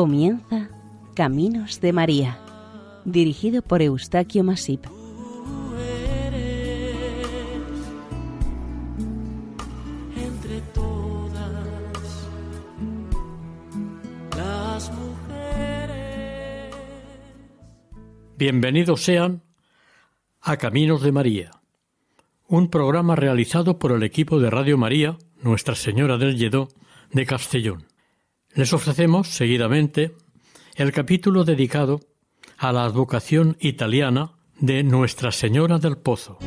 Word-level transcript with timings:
Comienza 0.00 0.70
Caminos 1.14 1.82
de 1.82 1.92
María, 1.92 2.38
dirigido 3.04 3.60
por 3.60 3.82
Eustaquio 3.82 4.42
Masip. 4.42 4.86
Entre 10.16 10.62
todas 10.72 11.50
las 14.34 14.90
mujeres. 14.90 16.74
Bienvenidos 18.38 19.02
sean 19.02 19.42
a 20.40 20.56
Caminos 20.56 21.02
de 21.02 21.12
María, 21.12 21.50
un 22.48 22.70
programa 22.70 23.16
realizado 23.16 23.78
por 23.78 23.92
el 23.92 24.02
equipo 24.02 24.40
de 24.40 24.48
Radio 24.48 24.78
María, 24.78 25.18
Nuestra 25.42 25.74
Señora 25.74 26.16
del 26.16 26.38
Lledó, 26.38 26.68
de 27.12 27.26
Castellón. 27.26 27.89
Les 28.54 28.72
ofrecemos 28.72 29.28
seguidamente 29.28 30.16
el 30.74 30.92
capítulo 30.92 31.44
dedicado 31.44 32.00
a 32.58 32.72
la 32.72 32.84
advocación 32.84 33.56
italiana 33.60 34.32
de 34.58 34.82
Nuestra 34.82 35.30
Señora 35.30 35.78
del 35.78 35.98
Pozo. 35.98 36.38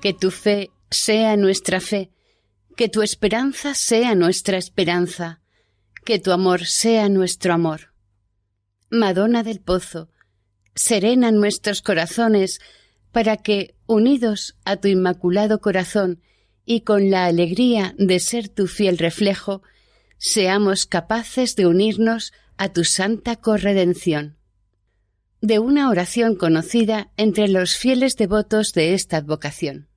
Que 0.00 0.14
tu 0.14 0.30
fe 0.30 0.70
sea 0.90 1.36
nuestra 1.36 1.80
fe, 1.80 2.10
que 2.76 2.88
tu 2.88 3.02
esperanza 3.02 3.74
sea 3.74 4.14
nuestra 4.14 4.56
esperanza, 4.56 5.40
que 6.04 6.18
tu 6.18 6.32
amor 6.32 6.64
sea 6.64 7.08
nuestro 7.08 7.52
amor. 7.52 7.92
Madonna 8.90 9.42
del 9.42 9.60
Pozo, 9.60 10.08
serena 10.74 11.30
nuestros 11.30 11.82
corazones 11.82 12.60
para 13.12 13.36
que, 13.36 13.74
unidos 13.86 14.56
a 14.64 14.76
tu 14.76 14.88
inmaculado 14.88 15.60
corazón 15.60 16.22
y 16.64 16.80
con 16.80 17.10
la 17.10 17.26
alegría 17.26 17.94
de 17.98 18.18
ser 18.18 18.48
tu 18.48 18.66
fiel 18.66 18.96
reflejo, 18.96 19.62
seamos 20.16 20.86
capaces 20.86 21.56
de 21.56 21.66
unirnos 21.66 22.32
a 22.56 22.70
tu 22.70 22.84
santa 22.84 23.36
corredención. 23.36 24.38
De 25.42 25.58
una 25.58 25.90
oración 25.90 26.36
conocida 26.36 27.10
entre 27.16 27.48
los 27.48 27.76
fieles 27.76 28.16
devotos 28.16 28.72
de 28.72 28.94
esta 28.94 29.18
advocación. 29.18 29.89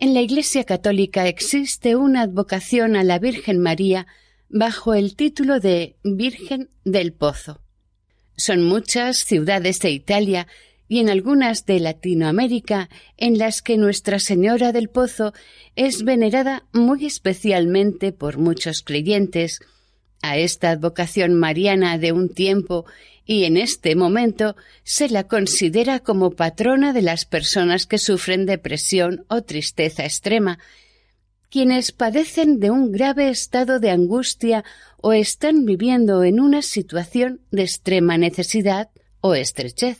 En 0.00 0.14
la 0.14 0.20
Iglesia 0.20 0.62
Católica 0.62 1.26
existe 1.26 1.96
una 1.96 2.22
advocación 2.22 2.94
a 2.94 3.02
la 3.02 3.18
Virgen 3.18 3.58
María 3.58 4.06
bajo 4.48 4.94
el 4.94 5.16
título 5.16 5.58
de 5.58 5.96
Virgen 6.04 6.70
del 6.84 7.12
Pozo. 7.12 7.62
Son 8.36 8.62
muchas 8.62 9.24
ciudades 9.24 9.80
de 9.80 9.90
Italia 9.90 10.46
y 10.86 11.00
en 11.00 11.10
algunas 11.10 11.66
de 11.66 11.80
Latinoamérica 11.80 12.88
en 13.16 13.38
las 13.38 13.60
que 13.60 13.76
Nuestra 13.76 14.20
Señora 14.20 14.70
del 14.70 14.88
Pozo 14.88 15.32
es 15.74 16.04
venerada 16.04 16.64
muy 16.72 17.04
especialmente 17.04 18.12
por 18.12 18.38
muchos 18.38 18.82
creyentes. 18.82 19.58
A 20.22 20.36
esta 20.36 20.70
advocación 20.70 21.34
mariana 21.34 21.98
de 21.98 22.12
un 22.12 22.28
tiempo 22.28 22.86
y 23.30 23.44
en 23.44 23.58
este 23.58 23.94
momento 23.94 24.56
se 24.84 25.10
la 25.10 25.24
considera 25.24 26.00
como 26.00 26.30
patrona 26.30 26.94
de 26.94 27.02
las 27.02 27.26
personas 27.26 27.86
que 27.86 27.98
sufren 27.98 28.46
depresión 28.46 29.26
o 29.28 29.42
tristeza 29.42 30.06
extrema, 30.06 30.58
quienes 31.50 31.92
padecen 31.92 32.58
de 32.58 32.70
un 32.70 32.90
grave 32.90 33.28
estado 33.28 33.80
de 33.80 33.90
angustia 33.90 34.64
o 34.96 35.12
están 35.12 35.66
viviendo 35.66 36.24
en 36.24 36.40
una 36.40 36.62
situación 36.62 37.42
de 37.50 37.64
extrema 37.64 38.16
necesidad 38.16 38.88
o 39.20 39.34
estrechez. 39.34 39.98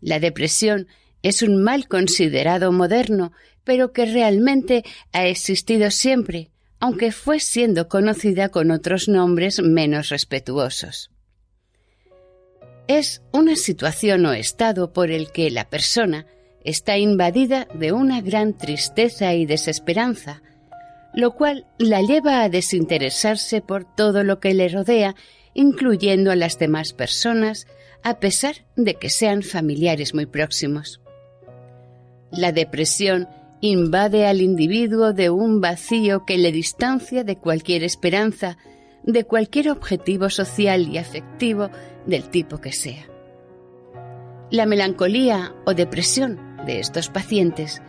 La 0.00 0.18
depresión 0.18 0.88
es 1.22 1.42
un 1.42 1.62
mal 1.62 1.88
considerado 1.88 2.72
moderno, 2.72 3.32
pero 3.64 3.92
que 3.92 4.06
realmente 4.06 4.82
ha 5.12 5.26
existido 5.26 5.90
siempre, 5.90 6.50
aunque 6.80 7.12
fue 7.12 7.38
siendo 7.38 7.88
conocida 7.88 8.48
con 8.48 8.70
otros 8.70 9.08
nombres 9.08 9.60
menos 9.60 10.08
respetuosos. 10.08 11.10
Es 12.88 13.22
una 13.32 13.56
situación 13.56 14.26
o 14.26 14.32
estado 14.32 14.92
por 14.92 15.10
el 15.10 15.32
que 15.32 15.50
la 15.50 15.68
persona 15.68 16.26
está 16.62 16.98
invadida 16.98 17.66
de 17.74 17.92
una 17.92 18.20
gran 18.20 18.56
tristeza 18.56 19.34
y 19.34 19.44
desesperanza, 19.44 20.42
lo 21.12 21.34
cual 21.34 21.66
la 21.78 22.00
lleva 22.02 22.42
a 22.42 22.48
desinteresarse 22.48 23.60
por 23.60 23.84
todo 23.84 24.22
lo 24.22 24.38
que 24.38 24.54
le 24.54 24.68
rodea, 24.68 25.16
incluyendo 25.52 26.30
a 26.30 26.36
las 26.36 26.58
demás 26.58 26.92
personas, 26.92 27.66
a 28.04 28.20
pesar 28.20 28.54
de 28.76 28.94
que 28.94 29.10
sean 29.10 29.42
familiares 29.42 30.14
muy 30.14 30.26
próximos. 30.26 31.00
La 32.30 32.52
depresión 32.52 33.28
invade 33.60 34.26
al 34.26 34.40
individuo 34.40 35.12
de 35.12 35.30
un 35.30 35.60
vacío 35.60 36.24
que 36.24 36.38
le 36.38 36.52
distancia 36.52 37.24
de 37.24 37.36
cualquier 37.36 37.82
esperanza, 37.82 38.58
de 39.02 39.24
cualquier 39.24 39.70
objetivo 39.70 40.30
social 40.30 40.88
y 40.88 40.98
afectivo 40.98 41.70
del 42.06 42.28
tipo 42.30 42.58
que 42.58 42.72
sea. 42.72 43.06
La 44.50 44.66
melancolía 44.66 45.54
o 45.64 45.74
depresión 45.74 46.38
de 46.66 46.80
estos 46.80 47.08
pacientes 47.08 47.82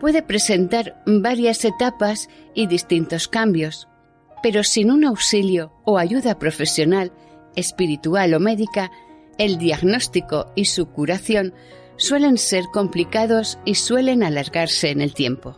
puede 0.00 0.22
presentar 0.22 1.02
varias 1.06 1.64
etapas 1.64 2.28
y 2.54 2.66
distintos 2.66 3.28
cambios, 3.28 3.88
pero 4.42 4.62
sin 4.62 4.90
un 4.90 5.04
auxilio 5.04 5.72
o 5.84 5.98
ayuda 5.98 6.38
profesional, 6.38 7.12
espiritual 7.54 8.34
o 8.34 8.40
médica, 8.40 8.90
el 9.38 9.58
diagnóstico 9.58 10.52
y 10.54 10.66
su 10.66 10.86
curación 10.90 11.54
suelen 11.96 12.36
ser 12.36 12.64
complicados 12.72 13.58
y 13.64 13.76
suelen 13.76 14.22
alargarse 14.22 14.90
en 14.90 15.00
el 15.00 15.14
tiempo. 15.14 15.56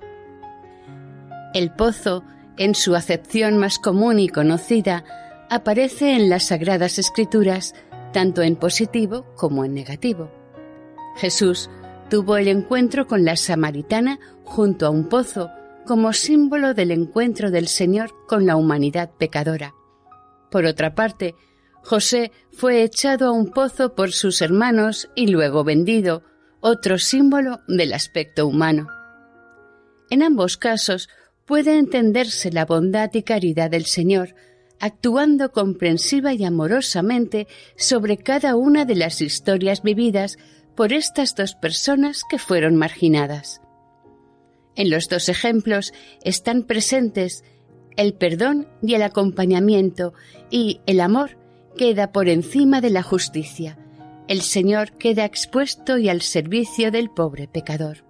El 1.54 1.72
pozo, 1.72 2.24
en 2.56 2.74
su 2.74 2.94
acepción 2.94 3.58
más 3.58 3.78
común 3.78 4.20
y 4.20 4.28
conocida, 4.28 5.04
aparece 5.50 6.12
en 6.12 6.28
las 6.28 6.44
Sagradas 6.44 6.98
Escrituras 6.98 7.74
tanto 8.12 8.43
en 8.43 8.56
positivo 8.56 9.26
como 9.37 9.64
en 9.64 9.75
negativo. 9.75 10.31
Jesús 11.16 11.69
tuvo 12.10 12.37
el 12.37 12.49
encuentro 12.49 13.06
con 13.06 13.25
la 13.25 13.37
samaritana 13.37 14.19
junto 14.44 14.87
a 14.87 14.90
un 14.90 15.08
pozo 15.08 15.50
como 15.87 16.12
símbolo 16.12 16.75
del 16.75 16.90
encuentro 16.90 17.50
del 17.50 17.69
Señor 17.69 18.10
con 18.26 18.46
la 18.46 18.56
humanidad 18.56 19.10
pecadora. 19.19 19.75
Por 20.50 20.64
otra 20.64 20.94
parte, 20.94 21.34
José 21.82 22.32
fue 22.52 22.82
echado 22.82 23.28
a 23.28 23.32
un 23.32 23.50
pozo 23.50 23.94
por 23.94 24.12
sus 24.12 24.43
hermanos 24.43 25.08
y 25.14 25.28
luego 25.28 25.64
vendido, 25.64 26.22
otro 26.60 26.99
símbolo 26.99 27.60
del 27.69 27.93
aspecto 27.93 28.46
humano. 28.46 28.88
En 30.10 30.22
ambos 30.22 30.56
casos 30.56 31.08
puede 31.46 31.78
entenderse 31.78 32.52
la 32.52 32.66
bondad 32.66 33.10
y 33.14 33.22
caridad 33.22 33.70
del 33.70 33.87
Señor, 33.87 34.34
actuando 34.80 35.52
comprensiva 35.52 36.34
y 36.34 36.44
amorosamente 36.44 37.46
sobre 37.76 38.16
cada 38.19 38.56
una 38.56 38.84
de 38.84 38.94
las 38.94 39.20
historias 39.20 39.82
vividas 39.82 40.38
por 40.75 40.92
estas 40.92 41.34
dos 41.34 41.54
personas 41.54 42.22
que 42.28 42.38
fueron 42.38 42.76
marginadas. 42.76 43.60
En 44.76 44.90
los 44.90 45.08
dos 45.08 45.28
ejemplos 45.28 45.92
están 46.22 46.62
presentes 46.62 47.42
el 47.96 48.14
perdón 48.14 48.69
y 48.80 48.94
el 48.94 49.02
acompañamiento 49.02 50.14
y 50.50 50.81
el 50.86 51.00
amor 51.00 51.36
queda 51.76 52.12
por 52.12 52.28
encima 52.28 52.81
de 52.81 52.90
la 52.90 53.02
justicia. 53.02 53.76
El 54.28 54.42
Señor 54.42 54.92
queda 54.92 55.24
expuesto 55.24 55.98
y 55.98 56.08
al 56.08 56.22
servicio 56.22 56.92
del 56.92 57.10
pobre 57.10 57.48
pecador. 57.48 58.04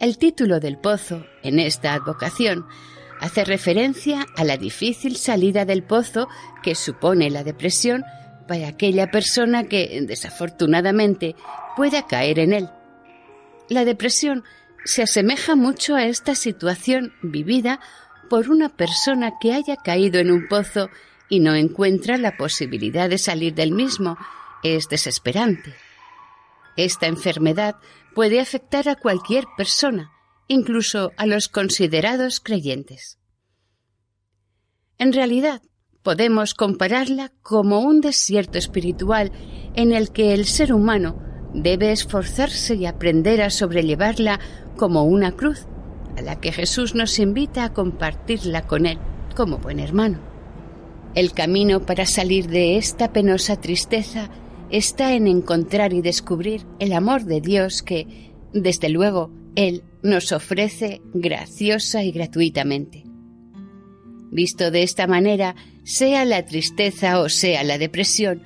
El 0.00 0.18
título 0.18 0.58
del 0.58 0.78
pozo 0.78 1.24
en 1.44 1.60
esta 1.60 1.94
advocación 1.94 2.66
hace 3.22 3.44
referencia 3.44 4.26
a 4.36 4.42
la 4.42 4.56
difícil 4.56 5.16
salida 5.16 5.64
del 5.64 5.84
pozo 5.84 6.28
que 6.62 6.74
supone 6.74 7.30
la 7.30 7.44
depresión 7.44 8.04
para 8.48 8.66
aquella 8.66 9.12
persona 9.12 9.64
que, 9.64 10.02
desafortunadamente, 10.02 11.36
pueda 11.76 12.06
caer 12.08 12.40
en 12.40 12.52
él. 12.52 12.68
La 13.68 13.84
depresión 13.84 14.42
se 14.84 15.04
asemeja 15.04 15.54
mucho 15.54 15.94
a 15.94 16.04
esta 16.04 16.34
situación 16.34 17.14
vivida 17.22 17.78
por 18.28 18.50
una 18.50 18.68
persona 18.68 19.34
que 19.40 19.52
haya 19.52 19.76
caído 19.76 20.18
en 20.18 20.32
un 20.32 20.48
pozo 20.48 20.90
y 21.28 21.38
no 21.38 21.54
encuentra 21.54 22.18
la 22.18 22.36
posibilidad 22.36 23.08
de 23.08 23.18
salir 23.18 23.54
del 23.54 23.70
mismo. 23.70 24.18
Es 24.64 24.88
desesperante. 24.88 25.74
Esta 26.76 27.06
enfermedad 27.06 27.76
puede 28.16 28.40
afectar 28.40 28.88
a 28.88 28.96
cualquier 28.96 29.44
persona, 29.56 30.10
incluso 30.48 31.12
a 31.16 31.26
los 31.26 31.48
considerados 31.48 32.40
creyentes. 32.40 33.18
En 34.98 35.12
realidad, 35.12 35.62
podemos 36.02 36.54
compararla 36.54 37.32
como 37.42 37.80
un 37.80 38.00
desierto 38.00 38.58
espiritual 38.58 39.32
en 39.74 39.92
el 39.92 40.10
que 40.10 40.34
el 40.34 40.46
ser 40.46 40.72
humano 40.72 41.16
debe 41.54 41.92
esforzarse 41.92 42.74
y 42.74 42.86
aprender 42.86 43.42
a 43.42 43.50
sobrellevarla 43.50 44.40
como 44.76 45.04
una 45.04 45.32
cruz, 45.32 45.66
a 46.16 46.22
la 46.22 46.40
que 46.40 46.52
Jesús 46.52 46.94
nos 46.94 47.18
invita 47.18 47.64
a 47.64 47.72
compartirla 47.72 48.66
con 48.66 48.86
Él 48.86 48.98
como 49.34 49.58
buen 49.58 49.80
hermano. 49.80 50.20
El 51.14 51.32
camino 51.32 51.84
para 51.84 52.06
salir 52.06 52.48
de 52.48 52.76
esta 52.76 53.12
penosa 53.12 53.60
tristeza 53.60 54.30
está 54.70 55.12
en 55.14 55.26
encontrar 55.26 55.92
y 55.92 56.00
descubrir 56.00 56.66
el 56.78 56.92
amor 56.94 57.24
de 57.24 57.40
Dios 57.40 57.82
que, 57.82 58.32
desde 58.54 58.88
luego, 58.88 59.30
Él 59.54 59.82
nos 60.02 60.32
ofrece 60.32 61.00
graciosa 61.14 62.02
y 62.04 62.12
gratuitamente. 62.12 63.04
Visto 64.30 64.70
de 64.70 64.82
esta 64.82 65.06
manera, 65.06 65.54
sea 65.84 66.24
la 66.24 66.44
tristeza 66.46 67.20
o 67.20 67.28
sea 67.28 67.62
la 67.64 67.78
depresión, 67.78 68.42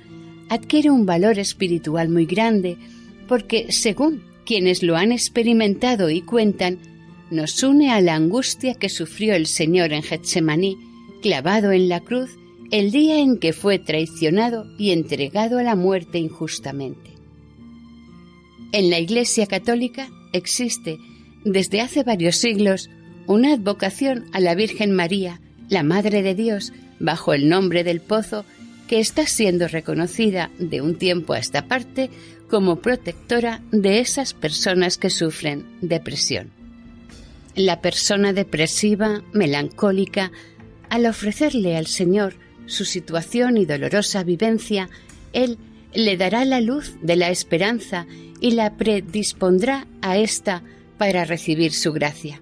adquiere 0.48 0.90
un 0.90 1.06
valor 1.06 1.38
espiritual 1.38 2.08
muy 2.08 2.26
grande, 2.26 2.76
porque, 3.28 3.70
según 3.70 4.22
quienes 4.44 4.82
lo 4.82 4.96
han 4.96 5.12
experimentado 5.12 6.10
y 6.10 6.22
cuentan, 6.22 6.78
nos 7.30 7.62
une 7.62 7.90
a 7.90 8.00
la 8.00 8.14
angustia 8.14 8.74
que 8.74 8.88
sufrió 8.88 9.34
el 9.34 9.46
Señor 9.46 9.92
en 9.92 10.02
Getsemaní, 10.02 10.76
clavado 11.22 11.72
en 11.72 11.88
la 11.88 12.00
cruz 12.00 12.30
el 12.70 12.90
día 12.90 13.18
en 13.18 13.38
que 13.38 13.52
fue 13.52 13.78
traicionado 13.78 14.66
y 14.78 14.90
entregado 14.90 15.58
a 15.58 15.62
la 15.62 15.76
muerte 15.76 16.18
injustamente. 16.18 17.12
En 18.72 18.90
la 18.90 18.98
Iglesia 18.98 19.46
Católica 19.46 20.08
existe 20.32 20.98
desde 21.44 21.80
hace 21.80 22.02
varios 22.02 22.36
siglos 22.36 22.90
una 23.26 23.54
advocación 23.54 24.26
a 24.32 24.40
la 24.40 24.54
Virgen 24.54 24.92
María, 24.92 25.40
la 25.68 25.82
Madre 25.82 26.22
de 26.22 26.34
Dios, 26.34 26.72
bajo 26.98 27.34
el 27.34 27.48
nombre 27.48 27.84
del 27.84 28.00
Pozo, 28.00 28.44
que 28.88 29.00
está 29.00 29.26
siendo 29.26 29.68
reconocida 29.68 30.50
de 30.58 30.80
un 30.80 30.96
tiempo 30.96 31.32
a 31.32 31.38
esta 31.38 31.66
parte 31.66 32.10
como 32.48 32.76
protectora 32.76 33.62
de 33.72 34.00
esas 34.00 34.34
personas 34.34 34.96
que 34.96 35.10
sufren 35.10 35.66
depresión. 35.80 36.50
La 37.54 37.80
persona 37.80 38.32
depresiva, 38.32 39.22
melancólica, 39.32 40.30
al 40.88 41.06
ofrecerle 41.06 41.76
al 41.76 41.86
Señor 41.86 42.34
su 42.66 42.84
situación 42.84 43.56
y 43.56 43.66
dolorosa 43.66 44.22
vivencia, 44.22 44.88
Él 45.32 45.58
le 45.96 46.16
dará 46.16 46.44
la 46.44 46.60
luz 46.60 46.96
de 47.02 47.16
la 47.16 47.30
esperanza 47.30 48.06
y 48.40 48.52
la 48.52 48.76
predispondrá 48.76 49.86
a 50.02 50.18
ésta 50.18 50.62
para 50.98 51.24
recibir 51.24 51.72
su 51.72 51.92
gracia. 51.92 52.40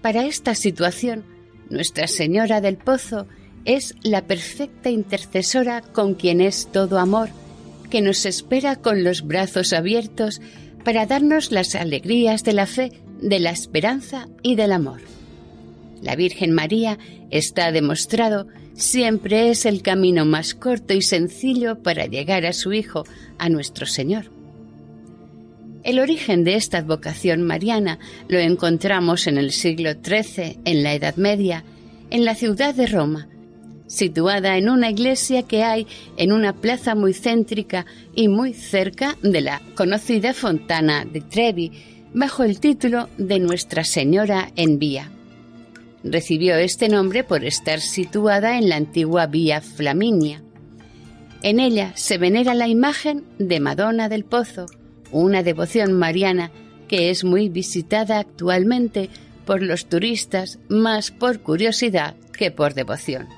Para 0.00 0.26
esta 0.26 0.54
situación, 0.54 1.24
Nuestra 1.70 2.06
Señora 2.06 2.60
del 2.60 2.76
Pozo 2.76 3.26
es 3.64 3.94
la 4.02 4.26
perfecta 4.26 4.90
intercesora 4.90 5.80
con 5.80 6.14
quien 6.14 6.40
es 6.40 6.68
todo 6.70 6.98
amor, 6.98 7.30
que 7.88 8.02
nos 8.02 8.26
espera 8.26 8.76
con 8.76 9.04
los 9.04 9.22
brazos 9.22 9.72
abiertos 9.72 10.40
para 10.84 11.06
darnos 11.06 11.52
las 11.52 11.74
alegrías 11.74 12.42
de 12.44 12.52
la 12.52 12.66
fe, 12.66 12.92
de 13.20 13.40
la 13.40 13.50
esperanza 13.50 14.28
y 14.42 14.56
del 14.56 14.72
amor. 14.72 15.00
La 16.02 16.16
Virgen 16.16 16.52
María, 16.52 16.98
está 17.30 17.72
demostrado, 17.72 18.48
siempre 18.74 19.50
es 19.50 19.66
el 19.66 19.82
camino 19.82 20.24
más 20.24 20.54
corto 20.54 20.94
y 20.94 21.02
sencillo 21.02 21.82
para 21.82 22.06
llegar 22.06 22.46
a 22.46 22.52
su 22.52 22.72
Hijo, 22.72 23.04
a 23.38 23.48
nuestro 23.48 23.86
Señor. 23.86 24.26
El 25.84 25.98
origen 25.98 26.44
de 26.44 26.54
esta 26.54 26.78
advocación 26.78 27.42
mariana 27.42 27.98
lo 28.28 28.38
encontramos 28.38 29.26
en 29.26 29.36
el 29.36 29.50
siglo 29.50 29.90
XIII, 29.92 30.58
en 30.64 30.82
la 30.82 30.94
Edad 30.94 31.16
Media, 31.16 31.64
en 32.10 32.24
la 32.24 32.36
ciudad 32.36 32.74
de 32.74 32.86
Roma, 32.86 33.26
situada 33.88 34.56
en 34.56 34.68
una 34.68 34.90
iglesia 34.90 35.42
que 35.42 35.64
hay 35.64 35.86
en 36.16 36.32
una 36.32 36.52
plaza 36.52 36.94
muy 36.94 37.14
céntrica 37.14 37.84
y 38.14 38.28
muy 38.28 38.54
cerca 38.54 39.16
de 39.22 39.40
la 39.40 39.60
conocida 39.74 40.34
Fontana 40.34 41.04
de 41.04 41.20
Trevi, 41.20 41.72
bajo 42.14 42.44
el 42.44 42.60
título 42.60 43.08
de 43.18 43.40
Nuestra 43.40 43.84
Señora 43.84 44.52
en 44.54 44.78
Vía. 44.78 45.10
Recibió 46.04 46.56
este 46.56 46.88
nombre 46.88 47.22
por 47.22 47.44
estar 47.44 47.80
situada 47.80 48.58
en 48.58 48.68
la 48.68 48.76
antigua 48.76 49.26
Vía 49.26 49.60
Flaminia. 49.60 50.42
En 51.42 51.60
ella 51.60 51.92
se 51.94 52.18
venera 52.18 52.54
la 52.54 52.68
imagen 52.68 53.24
de 53.38 53.60
Madonna 53.60 54.08
del 54.08 54.24
Pozo, 54.24 54.66
una 55.10 55.42
devoción 55.42 55.92
mariana 55.92 56.50
que 56.88 57.10
es 57.10 57.24
muy 57.24 57.48
visitada 57.48 58.18
actualmente 58.18 59.10
por 59.44 59.62
los 59.62 59.86
turistas 59.86 60.58
más 60.68 61.10
por 61.10 61.40
curiosidad 61.40 62.16
que 62.32 62.50
por 62.50 62.74
devoción. 62.74 63.28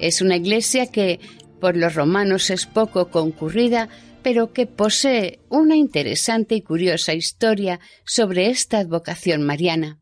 Es 0.00 0.20
una 0.20 0.36
iglesia 0.36 0.86
que 0.86 1.20
por 1.60 1.76
los 1.76 1.94
romanos 1.94 2.50
es 2.50 2.66
poco 2.66 3.10
concurrida, 3.10 3.88
pero 4.22 4.52
que 4.52 4.66
posee 4.66 5.40
una 5.48 5.76
interesante 5.76 6.54
y 6.54 6.62
curiosa 6.62 7.14
historia 7.14 7.80
sobre 8.04 8.48
esta 8.48 8.78
advocación 8.78 9.42
mariana. 9.42 9.98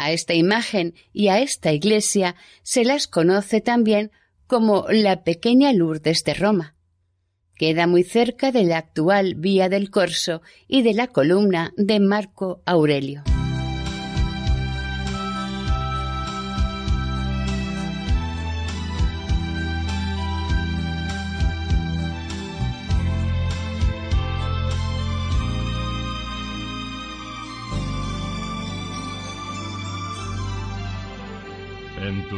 A 0.00 0.12
esta 0.12 0.32
imagen 0.32 0.94
y 1.12 1.26
a 1.26 1.40
esta 1.40 1.72
iglesia 1.72 2.36
se 2.62 2.84
las 2.84 3.08
conoce 3.08 3.60
también 3.60 4.12
como 4.46 4.86
la 4.88 5.24
pequeña 5.24 5.72
Lourdes 5.72 6.22
de 6.22 6.34
Roma. 6.34 6.76
Queda 7.56 7.88
muy 7.88 8.04
cerca 8.04 8.52
de 8.52 8.62
la 8.62 8.78
actual 8.78 9.34
Vía 9.34 9.68
del 9.68 9.90
Corso 9.90 10.40
y 10.68 10.82
de 10.82 10.94
la 10.94 11.08
columna 11.08 11.74
de 11.76 11.98
Marco 11.98 12.62
Aurelio. 12.64 13.24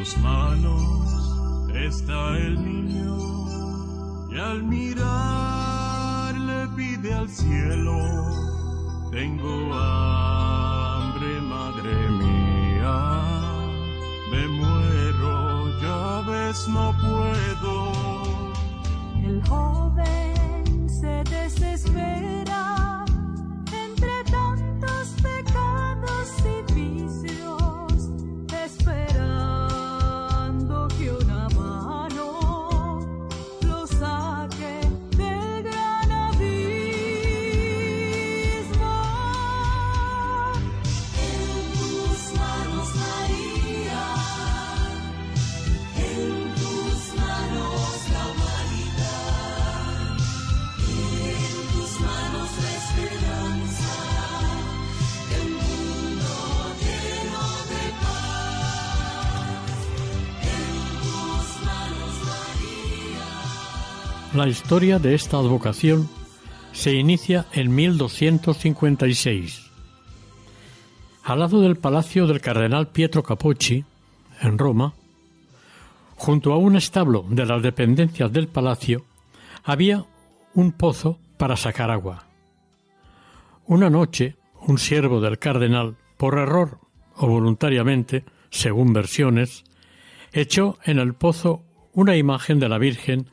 Tus 0.01 0.17
manos 0.17 1.69
está 1.75 2.39
el 2.39 2.55
niño 2.65 3.19
y 4.31 4.39
al 4.39 4.63
mirar 4.63 6.35
le 6.35 6.69
pide 6.69 7.13
al 7.13 7.29
cielo, 7.29 7.99
tengo 9.13 9.75
hambre, 9.75 11.43
madre 11.43 11.93
mía, 12.23 12.97
me 14.31 14.49
muero, 14.49 15.69
ya 15.83 16.23
ves, 16.31 16.67
no 16.69 16.95
puedo. 17.03 17.93
El 19.23 19.43
joven 19.47 20.89
se 20.89 21.25
desespera 21.25 23.00
La 64.41 64.49
historia 64.49 64.99
de 64.99 65.15
esta 65.15 65.37
advocación 65.37 66.09
se 66.73 66.95
inicia 66.95 67.45
en 67.53 67.75
1256. 67.75 69.71
Al 71.25 71.41
lado 71.41 71.61
del 71.61 71.77
palacio 71.77 72.27
del 72.27 72.41
cardenal 72.41 72.89
Pietro 72.89 73.23
Capocci, 73.23 73.85
en 74.41 74.57
Roma, 74.57 74.95
junto 76.17 76.55
a 76.55 76.57
un 76.57 76.75
establo 76.75 77.27
de 77.29 77.45
las 77.45 77.63
dependencias 77.63 78.33
del 78.33 78.49
palacio, 78.49 79.05
había 79.63 80.07
un 80.55 80.73
pozo 80.73 81.19
para 81.37 81.59
sacar 81.59 81.91
agua. 81.91 82.25
Una 83.67 83.91
noche, 83.91 84.37
un 84.63 84.79
siervo 84.79 85.21
del 85.21 85.39
cardenal, 85.39 85.99
por 86.17 86.39
error 86.39 86.79
o 87.15 87.27
voluntariamente, 87.27 88.25
según 88.49 88.95
versiones, 88.95 89.65
echó 90.33 90.79
en 90.83 90.99
el 90.99 91.13
pozo 91.13 91.63
una 91.93 92.17
imagen 92.17 92.59
de 92.59 92.71
la 92.71 92.79
Virgen 92.79 93.27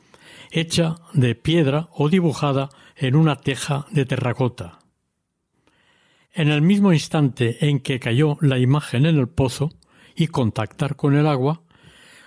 hecha 0.50 0.96
de 1.12 1.34
piedra 1.34 1.88
o 1.92 2.08
dibujada 2.08 2.68
en 2.96 3.16
una 3.16 3.36
teja 3.36 3.86
de 3.90 4.04
terracota. 4.06 4.78
En 6.32 6.48
el 6.48 6.62
mismo 6.62 6.92
instante 6.92 7.68
en 7.68 7.80
que 7.80 7.98
cayó 7.98 8.36
la 8.40 8.58
imagen 8.58 9.06
en 9.06 9.18
el 9.18 9.28
pozo 9.28 9.70
y 10.14 10.28
contactar 10.28 10.96
con 10.96 11.14
el 11.14 11.26
agua, 11.26 11.62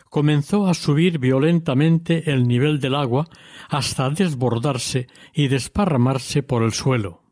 comenzó 0.09 0.67
a 0.67 0.73
subir 0.73 1.19
violentamente 1.19 2.31
el 2.31 2.47
nivel 2.47 2.79
del 2.79 2.95
agua 2.95 3.27
hasta 3.69 4.09
desbordarse 4.09 5.07
y 5.33 5.47
desparramarse 5.47 6.43
por 6.43 6.63
el 6.63 6.73
suelo. 6.73 7.23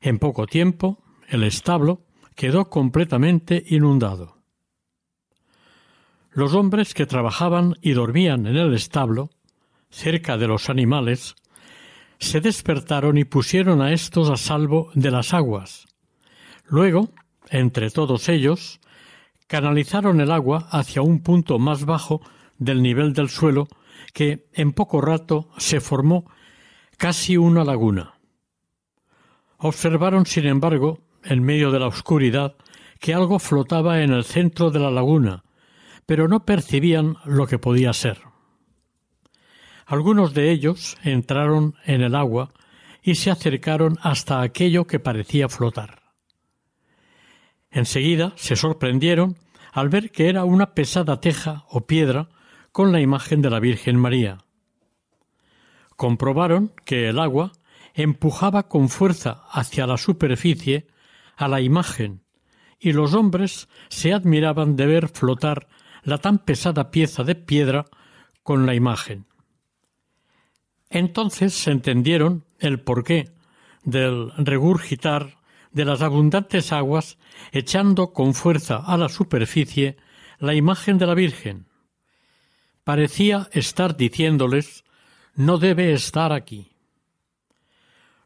En 0.00 0.18
poco 0.18 0.46
tiempo, 0.46 1.04
el 1.28 1.44
establo 1.44 2.06
quedó 2.34 2.68
completamente 2.68 3.62
inundado. 3.68 4.39
Los 6.32 6.54
hombres 6.54 6.94
que 6.94 7.06
trabajaban 7.06 7.74
y 7.82 7.92
dormían 7.92 8.46
en 8.46 8.56
el 8.56 8.72
establo, 8.74 9.30
cerca 9.90 10.38
de 10.38 10.46
los 10.46 10.70
animales, 10.70 11.34
se 12.20 12.40
despertaron 12.40 13.18
y 13.18 13.24
pusieron 13.24 13.82
a 13.82 13.92
éstos 13.92 14.30
a 14.30 14.36
salvo 14.36 14.90
de 14.94 15.10
las 15.10 15.34
aguas. 15.34 15.86
Luego, 16.66 17.10
entre 17.48 17.90
todos 17.90 18.28
ellos, 18.28 18.80
canalizaron 19.48 20.20
el 20.20 20.30
agua 20.30 20.68
hacia 20.70 21.02
un 21.02 21.20
punto 21.20 21.58
más 21.58 21.84
bajo 21.84 22.20
del 22.58 22.82
nivel 22.82 23.12
del 23.12 23.28
suelo 23.28 23.66
que 24.12 24.46
en 24.52 24.72
poco 24.72 25.00
rato 25.00 25.48
se 25.56 25.80
formó 25.80 26.30
casi 26.96 27.36
una 27.36 27.64
laguna. 27.64 28.14
Observaron, 29.58 30.26
sin 30.26 30.46
embargo, 30.46 31.00
en 31.24 31.42
medio 31.42 31.72
de 31.72 31.80
la 31.80 31.88
oscuridad, 31.88 32.54
que 33.00 33.14
algo 33.14 33.38
flotaba 33.38 34.02
en 34.02 34.12
el 34.12 34.24
centro 34.24 34.70
de 34.70 34.78
la 34.78 34.90
laguna, 34.90 35.42
pero 36.10 36.26
no 36.26 36.44
percibían 36.44 37.18
lo 37.24 37.46
que 37.46 37.60
podía 37.60 37.92
ser. 37.92 38.18
Algunos 39.86 40.34
de 40.34 40.50
ellos 40.50 40.96
entraron 41.04 41.76
en 41.84 42.00
el 42.00 42.16
agua 42.16 42.52
y 43.00 43.14
se 43.14 43.30
acercaron 43.30 43.96
hasta 44.02 44.42
aquello 44.42 44.88
que 44.88 44.98
parecía 44.98 45.48
flotar. 45.48 46.02
Enseguida 47.70 48.32
se 48.34 48.56
sorprendieron 48.56 49.36
al 49.72 49.88
ver 49.88 50.10
que 50.10 50.28
era 50.28 50.44
una 50.44 50.74
pesada 50.74 51.20
teja 51.20 51.64
o 51.68 51.86
piedra 51.86 52.28
con 52.72 52.90
la 52.90 53.00
imagen 53.00 53.40
de 53.40 53.50
la 53.50 53.60
Virgen 53.60 53.96
María. 53.96 54.38
Comprobaron 55.94 56.72
que 56.84 57.08
el 57.08 57.20
agua 57.20 57.52
empujaba 57.94 58.66
con 58.66 58.88
fuerza 58.88 59.44
hacia 59.52 59.86
la 59.86 59.96
superficie 59.96 60.88
a 61.36 61.46
la 61.46 61.60
imagen, 61.60 62.24
y 62.80 62.94
los 62.94 63.14
hombres 63.14 63.68
se 63.90 64.12
admiraban 64.12 64.74
de 64.74 64.86
ver 64.86 65.08
flotar 65.08 65.68
la 66.02 66.18
tan 66.18 66.38
pesada 66.38 66.90
pieza 66.90 67.24
de 67.24 67.34
piedra 67.34 67.86
con 68.42 68.66
la 68.66 68.74
imagen. 68.74 69.26
Entonces 70.88 71.54
se 71.54 71.70
entendieron 71.70 72.44
el 72.58 72.80
porqué 72.80 73.30
del 73.84 74.32
regurgitar 74.36 75.38
de 75.72 75.84
las 75.84 76.02
abundantes 76.02 76.72
aguas 76.72 77.16
echando 77.52 78.12
con 78.12 78.34
fuerza 78.34 78.76
a 78.76 78.96
la 78.96 79.08
superficie 79.08 79.96
la 80.38 80.54
imagen 80.54 80.98
de 80.98 81.06
la 81.06 81.14
Virgen. 81.14 81.66
Parecía 82.82 83.48
estar 83.52 83.96
diciéndoles 83.96 84.84
no 85.34 85.58
debe 85.58 85.92
estar 85.92 86.32
aquí. 86.32 86.72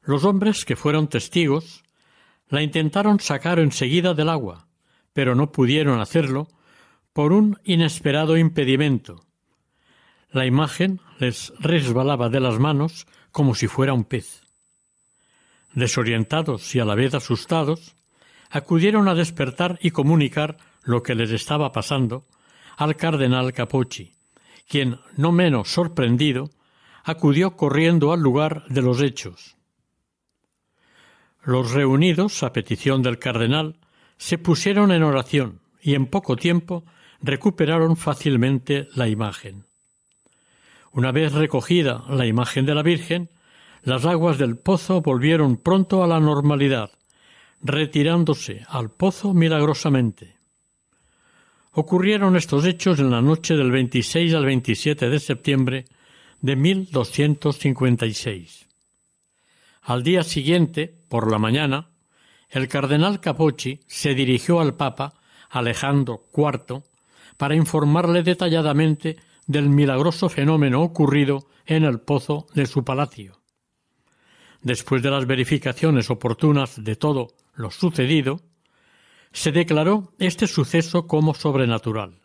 Los 0.02 0.24
hombres 0.24 0.64
que 0.64 0.76
fueron 0.76 1.08
testigos 1.08 1.82
la 2.48 2.62
intentaron 2.62 3.20
sacar 3.20 3.58
enseguida 3.58 4.14
del 4.14 4.28
agua, 4.28 4.68
pero 5.12 5.34
no 5.34 5.52
pudieron 5.52 6.00
hacerlo 6.00 6.48
por 7.14 7.32
un 7.32 7.58
inesperado 7.64 8.36
impedimento. 8.36 9.24
La 10.30 10.46
imagen 10.46 11.00
les 11.20 11.52
resbalaba 11.60 12.28
de 12.28 12.40
las 12.40 12.58
manos 12.58 13.06
como 13.30 13.54
si 13.54 13.68
fuera 13.68 13.94
un 13.94 14.04
pez. 14.04 14.42
Desorientados 15.72 16.74
y 16.74 16.80
a 16.80 16.84
la 16.84 16.96
vez 16.96 17.14
asustados, 17.14 17.94
acudieron 18.50 19.08
a 19.08 19.14
despertar 19.14 19.78
y 19.80 19.92
comunicar 19.92 20.56
lo 20.82 21.02
que 21.02 21.14
les 21.14 21.30
estaba 21.30 21.70
pasando 21.72 22.26
al 22.76 22.96
cardenal 22.96 23.52
Capocci, 23.52 24.12
quien, 24.68 24.98
no 25.16 25.30
menos 25.30 25.68
sorprendido, 25.68 26.50
acudió 27.04 27.56
corriendo 27.56 28.12
al 28.12 28.20
lugar 28.20 28.64
de 28.68 28.82
los 28.82 29.00
hechos. 29.00 29.56
Los 31.44 31.70
reunidos, 31.72 32.42
a 32.42 32.52
petición 32.52 33.02
del 33.02 33.20
cardenal, 33.20 33.76
se 34.16 34.36
pusieron 34.36 34.90
en 34.90 35.04
oración 35.04 35.60
y 35.80 35.94
en 35.94 36.06
poco 36.06 36.34
tiempo 36.34 36.84
recuperaron 37.24 37.96
fácilmente 37.96 38.88
la 38.94 39.08
imagen. 39.08 39.64
Una 40.92 41.10
vez 41.10 41.32
recogida 41.32 42.04
la 42.08 42.26
imagen 42.26 42.66
de 42.66 42.74
la 42.74 42.82
Virgen, 42.82 43.30
las 43.82 44.04
aguas 44.04 44.36
del 44.38 44.58
pozo 44.58 45.00
volvieron 45.00 45.56
pronto 45.56 46.04
a 46.04 46.06
la 46.06 46.20
normalidad, 46.20 46.90
retirándose 47.62 48.66
al 48.68 48.90
pozo 48.90 49.32
milagrosamente. 49.32 50.36
Ocurrieron 51.72 52.36
estos 52.36 52.66
hechos 52.66 53.00
en 53.00 53.10
la 53.10 53.22
noche 53.22 53.56
del 53.56 53.70
26 53.70 54.34
al 54.34 54.44
27 54.44 55.08
de 55.08 55.18
septiembre 55.18 55.86
de 56.40 56.56
1256. 56.56 58.66
Al 59.82 60.02
día 60.02 60.22
siguiente, 60.22 60.94
por 61.08 61.30
la 61.30 61.38
mañana, 61.38 61.88
el 62.50 62.68
cardenal 62.68 63.20
Capocci 63.20 63.80
se 63.86 64.14
dirigió 64.14 64.60
al 64.60 64.74
Papa 64.74 65.14
Alejandro 65.50 66.26
IV 66.36 66.82
para 67.36 67.54
informarle 67.54 68.22
detalladamente 68.22 69.16
del 69.46 69.68
milagroso 69.68 70.28
fenómeno 70.28 70.82
ocurrido 70.82 71.48
en 71.66 71.84
el 71.84 72.00
pozo 72.00 72.46
de 72.54 72.66
su 72.66 72.84
palacio. 72.84 73.40
Después 74.62 75.02
de 75.02 75.10
las 75.10 75.26
verificaciones 75.26 76.10
oportunas 76.10 76.82
de 76.82 76.96
todo 76.96 77.28
lo 77.54 77.70
sucedido, 77.70 78.40
se 79.32 79.52
declaró 79.52 80.14
este 80.18 80.46
suceso 80.46 81.06
como 81.06 81.34
sobrenatural. 81.34 82.20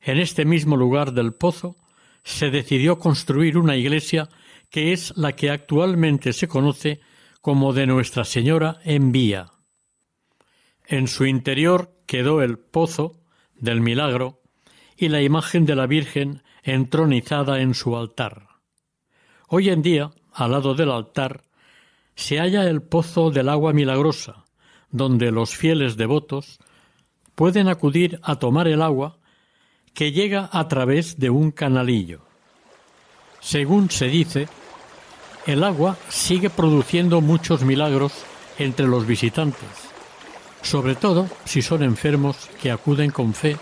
En 0.00 0.18
este 0.18 0.44
mismo 0.44 0.76
lugar 0.76 1.12
del 1.12 1.32
pozo 1.32 1.76
se 2.22 2.50
decidió 2.50 2.98
construir 2.98 3.56
una 3.56 3.76
iglesia 3.76 4.28
que 4.68 4.92
es 4.92 5.16
la 5.16 5.32
que 5.32 5.50
actualmente 5.50 6.32
se 6.32 6.48
conoce 6.48 7.00
como 7.40 7.72
de 7.72 7.86
Nuestra 7.86 8.24
Señora 8.24 8.80
en 8.84 9.12
Vía. 9.12 9.52
En 10.86 11.08
su 11.08 11.24
interior 11.24 11.94
quedó 12.06 12.42
el 12.42 12.58
pozo 12.58 13.23
del 13.56 13.80
milagro 13.80 14.40
y 14.96 15.08
la 15.08 15.22
imagen 15.22 15.66
de 15.66 15.74
la 15.74 15.86
Virgen 15.86 16.42
entronizada 16.62 17.60
en 17.60 17.74
su 17.74 17.96
altar. 17.96 18.48
Hoy 19.48 19.68
en 19.68 19.82
día, 19.82 20.10
al 20.32 20.52
lado 20.52 20.74
del 20.74 20.90
altar, 20.90 21.44
se 22.14 22.38
halla 22.38 22.68
el 22.68 22.82
pozo 22.82 23.30
del 23.30 23.48
agua 23.48 23.72
milagrosa, 23.72 24.44
donde 24.90 25.30
los 25.30 25.56
fieles 25.56 25.96
devotos 25.96 26.58
pueden 27.34 27.68
acudir 27.68 28.20
a 28.22 28.36
tomar 28.36 28.68
el 28.68 28.82
agua 28.82 29.18
que 29.92 30.12
llega 30.12 30.48
a 30.52 30.68
través 30.68 31.18
de 31.18 31.30
un 31.30 31.50
canalillo. 31.50 32.22
Según 33.40 33.90
se 33.90 34.06
dice, 34.06 34.48
el 35.46 35.62
agua 35.62 35.96
sigue 36.08 36.50
produciendo 36.50 37.20
muchos 37.20 37.62
milagros 37.62 38.24
entre 38.58 38.86
los 38.86 39.06
visitantes 39.06 39.83
sobre 40.64 40.94
todo 40.94 41.28
si 41.44 41.62
son 41.62 41.82
enfermos 41.82 42.48
que 42.60 42.70
acuden 42.70 43.10
con 43.10 43.34
fe 43.34 43.56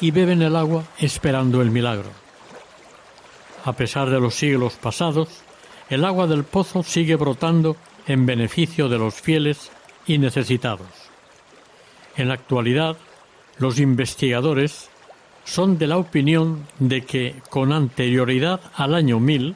y 0.00 0.10
beben 0.10 0.42
el 0.42 0.56
agua 0.56 0.84
esperando 0.98 1.62
el 1.62 1.70
milagro. 1.70 2.10
A 3.64 3.72
pesar 3.72 4.10
de 4.10 4.20
los 4.20 4.34
siglos 4.34 4.74
pasados, 4.74 5.28
el 5.88 6.04
agua 6.04 6.26
del 6.26 6.44
pozo 6.44 6.82
sigue 6.82 7.16
brotando 7.16 7.76
en 8.06 8.26
beneficio 8.26 8.88
de 8.88 8.98
los 8.98 9.14
fieles 9.14 9.70
y 10.06 10.18
necesitados. 10.18 10.88
En 12.16 12.28
la 12.28 12.34
actualidad, 12.34 12.96
los 13.58 13.78
investigadores 13.78 14.90
son 15.44 15.78
de 15.78 15.86
la 15.86 15.98
opinión 15.98 16.66
de 16.78 17.02
que 17.02 17.36
con 17.48 17.72
anterioridad 17.72 18.60
al 18.74 18.94
año 18.94 19.20
1000 19.20 19.54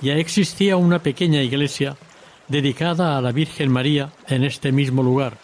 ya 0.00 0.14
existía 0.14 0.76
una 0.76 1.00
pequeña 1.00 1.42
iglesia 1.42 1.96
dedicada 2.48 3.18
a 3.18 3.20
la 3.20 3.32
Virgen 3.32 3.70
María 3.70 4.12
en 4.28 4.44
este 4.44 4.72
mismo 4.72 5.02
lugar, 5.02 5.38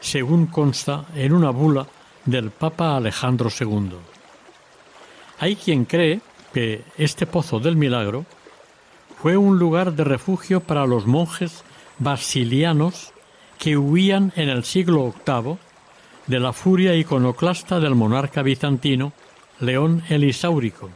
según 0.00 0.46
consta 0.46 1.06
en 1.14 1.32
una 1.32 1.50
bula 1.50 1.86
del 2.24 2.50
Papa 2.50 2.96
Alejandro 2.96 3.50
II. 3.58 3.92
Hay 5.38 5.56
quien 5.56 5.84
cree 5.84 6.20
que 6.52 6.82
este 6.98 7.26
pozo 7.26 7.60
del 7.60 7.76
milagro 7.76 8.26
fue 9.20 9.36
un 9.36 9.58
lugar 9.58 9.92
de 9.92 10.04
refugio 10.04 10.60
para 10.60 10.86
los 10.86 11.06
monjes 11.06 11.64
basilianos 11.98 13.12
que 13.58 13.76
huían 13.76 14.32
en 14.36 14.48
el 14.48 14.64
siglo 14.64 15.14
VIII 15.26 15.58
de 16.26 16.40
la 16.40 16.52
furia 16.52 16.94
iconoclasta 16.94 17.80
del 17.80 17.94
monarca 17.94 18.42
bizantino 18.42 19.12
León 19.60 20.02
el 20.08 20.24
Isáurico. 20.24 20.88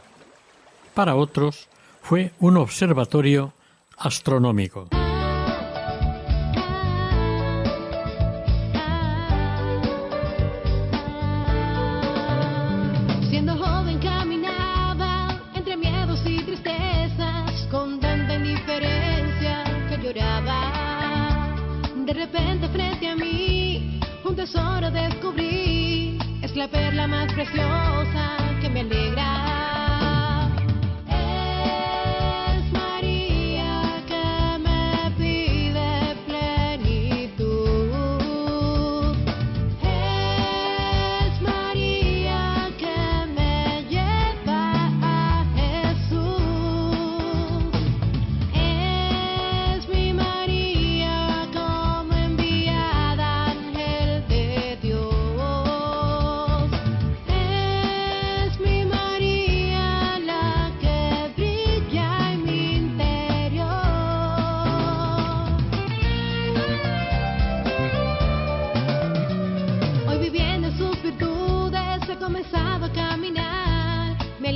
Para 0.93 1.15
otros 1.15 1.67
fue 2.01 2.31
un 2.39 2.57
observatorio 2.57 3.53
astronómico. 3.97 4.87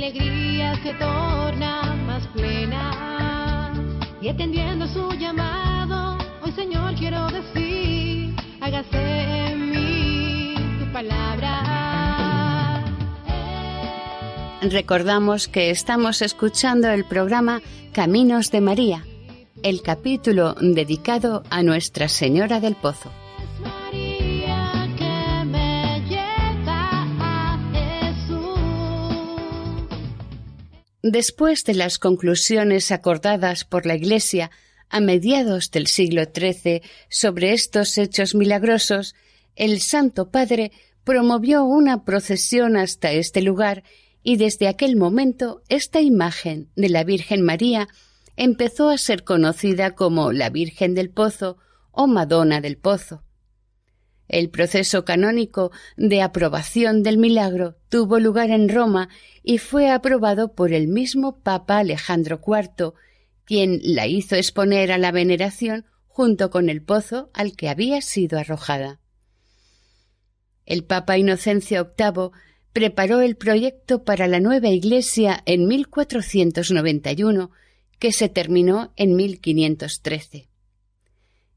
Mi 0.00 0.06
alegría 0.06 0.74
se 0.82 0.94
torna 0.94 1.94
más 2.06 2.26
plena. 2.28 3.72
Y 4.20 4.28
atendiendo 4.28 4.86
su 4.88 5.10
llamado, 5.12 6.18
hoy 6.42 6.52
Señor 6.52 6.94
quiero 6.94 7.26
decir, 7.28 8.34
hágase 8.60 9.50
en 9.52 9.70
mí 9.70 10.54
tu 10.78 10.92
palabra. 10.92 12.84
Recordamos 14.62 15.48
que 15.48 15.70
estamos 15.70 16.20
escuchando 16.20 16.90
el 16.90 17.04
programa 17.06 17.62
Caminos 17.92 18.50
de 18.50 18.60
María, 18.60 19.06
el 19.62 19.80
capítulo 19.80 20.54
dedicado 20.60 21.44
a 21.48 21.62
Nuestra 21.62 22.08
Señora 22.08 22.60
del 22.60 22.74
Pozo. 22.76 23.10
Después 31.10 31.64
de 31.64 31.74
las 31.74 31.98
conclusiones 31.98 32.92
acordadas 32.92 33.64
por 33.64 33.84
la 33.84 33.96
Iglesia 33.96 34.52
a 34.88 35.00
mediados 35.00 35.72
del 35.72 35.88
siglo 35.88 36.22
XIII 36.22 36.82
sobre 37.08 37.52
estos 37.52 37.98
hechos 37.98 38.36
milagrosos, 38.36 39.16
el 39.56 39.80
Santo 39.80 40.30
Padre 40.30 40.70
promovió 41.02 41.64
una 41.64 42.04
procesión 42.04 42.76
hasta 42.76 43.10
este 43.10 43.42
lugar 43.42 43.82
y 44.22 44.36
desde 44.36 44.68
aquel 44.68 44.94
momento 44.94 45.62
esta 45.68 46.00
imagen 46.00 46.70
de 46.76 46.90
la 46.90 47.02
Virgen 47.02 47.42
María 47.42 47.88
empezó 48.36 48.88
a 48.88 48.96
ser 48.96 49.24
conocida 49.24 49.96
como 49.96 50.30
la 50.30 50.48
Virgen 50.48 50.94
del 50.94 51.10
Pozo 51.10 51.56
o 51.90 52.06
Madonna 52.06 52.60
del 52.60 52.76
Pozo. 52.76 53.24
El 54.30 54.48
proceso 54.48 55.04
canónico 55.04 55.72
de 55.96 56.22
aprobación 56.22 57.02
del 57.02 57.18
milagro 57.18 57.74
tuvo 57.88 58.20
lugar 58.20 58.50
en 58.50 58.68
Roma 58.68 59.08
y 59.42 59.58
fue 59.58 59.90
aprobado 59.90 60.54
por 60.54 60.72
el 60.72 60.86
mismo 60.86 61.40
Papa 61.40 61.78
Alejandro 61.78 62.40
IV, 62.46 62.92
quien 63.44 63.80
la 63.82 64.06
hizo 64.06 64.36
exponer 64.36 64.92
a 64.92 64.98
la 64.98 65.10
veneración 65.10 65.84
junto 66.06 66.48
con 66.50 66.70
el 66.70 66.80
pozo 66.80 67.30
al 67.34 67.56
que 67.56 67.68
había 67.68 68.00
sido 68.02 68.38
arrojada. 68.38 69.00
El 70.64 70.84
Papa 70.84 71.18
Inocencio 71.18 71.92
VIII 71.98 72.30
preparó 72.72 73.22
el 73.22 73.34
proyecto 73.34 74.04
para 74.04 74.28
la 74.28 74.38
nueva 74.38 74.68
iglesia 74.68 75.42
en 75.44 75.66
1491, 75.66 77.50
que 77.98 78.12
se 78.12 78.28
terminó 78.28 78.92
en 78.94 79.16
1513. 79.16 80.49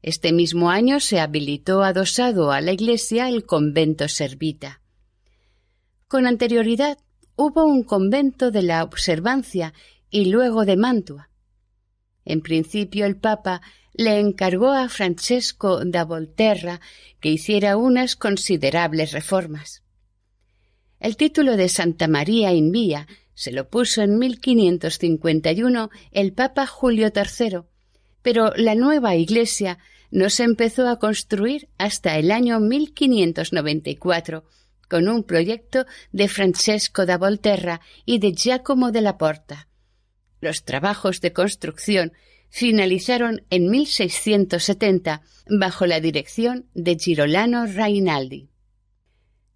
Este 0.06 0.34
mismo 0.34 0.68
año 0.68 1.00
se 1.00 1.18
habilitó 1.18 1.82
adosado 1.82 2.52
a 2.52 2.60
la 2.60 2.72
iglesia 2.72 3.30
el 3.30 3.46
convento 3.46 4.06
servita. 4.06 4.82
Con 6.08 6.26
anterioridad 6.26 6.98
hubo 7.36 7.64
un 7.64 7.84
convento 7.84 8.50
de 8.50 8.60
la 8.60 8.84
observancia 8.84 9.72
y 10.10 10.26
luego 10.26 10.66
de 10.66 10.76
Mantua. 10.76 11.30
En 12.26 12.42
principio 12.42 13.06
el 13.06 13.16
Papa 13.16 13.62
le 13.94 14.20
encargó 14.20 14.72
a 14.72 14.90
Francesco 14.90 15.82
da 15.86 16.04
Volterra 16.04 16.82
que 17.18 17.30
hiciera 17.30 17.78
unas 17.78 18.14
considerables 18.14 19.12
reformas. 19.12 19.84
El 21.00 21.16
título 21.16 21.56
de 21.56 21.70
Santa 21.70 22.08
María 22.08 22.52
in 22.52 22.72
Vía 22.72 23.06
se 23.32 23.52
lo 23.52 23.70
puso 23.70 24.02
en 24.02 24.18
1551 24.18 25.88
el 26.12 26.34
Papa 26.34 26.66
Julio 26.66 27.10
III, 27.10 27.60
pero 28.20 28.52
la 28.54 28.74
nueva 28.74 29.16
iglesia 29.16 29.78
no 30.14 30.30
se 30.30 30.44
empezó 30.44 30.86
a 30.88 31.00
construir 31.00 31.68
hasta 31.76 32.16
el 32.18 32.30
año 32.30 32.60
1594, 32.60 34.44
con 34.88 35.08
un 35.08 35.24
proyecto 35.24 35.86
de 36.12 36.28
Francesco 36.28 37.04
da 37.04 37.18
Volterra 37.18 37.80
y 38.06 38.20
de 38.20 38.32
Giacomo 38.32 38.92
della 38.92 39.18
Porta. 39.18 39.66
Los 40.40 40.62
trabajos 40.64 41.20
de 41.20 41.32
construcción 41.32 42.12
finalizaron 42.48 43.42
en 43.50 43.68
1670 43.68 45.22
bajo 45.50 45.84
la 45.84 45.98
dirección 45.98 46.70
de 46.74 46.96
Girolano 46.96 47.66
Rainaldi. 47.66 48.50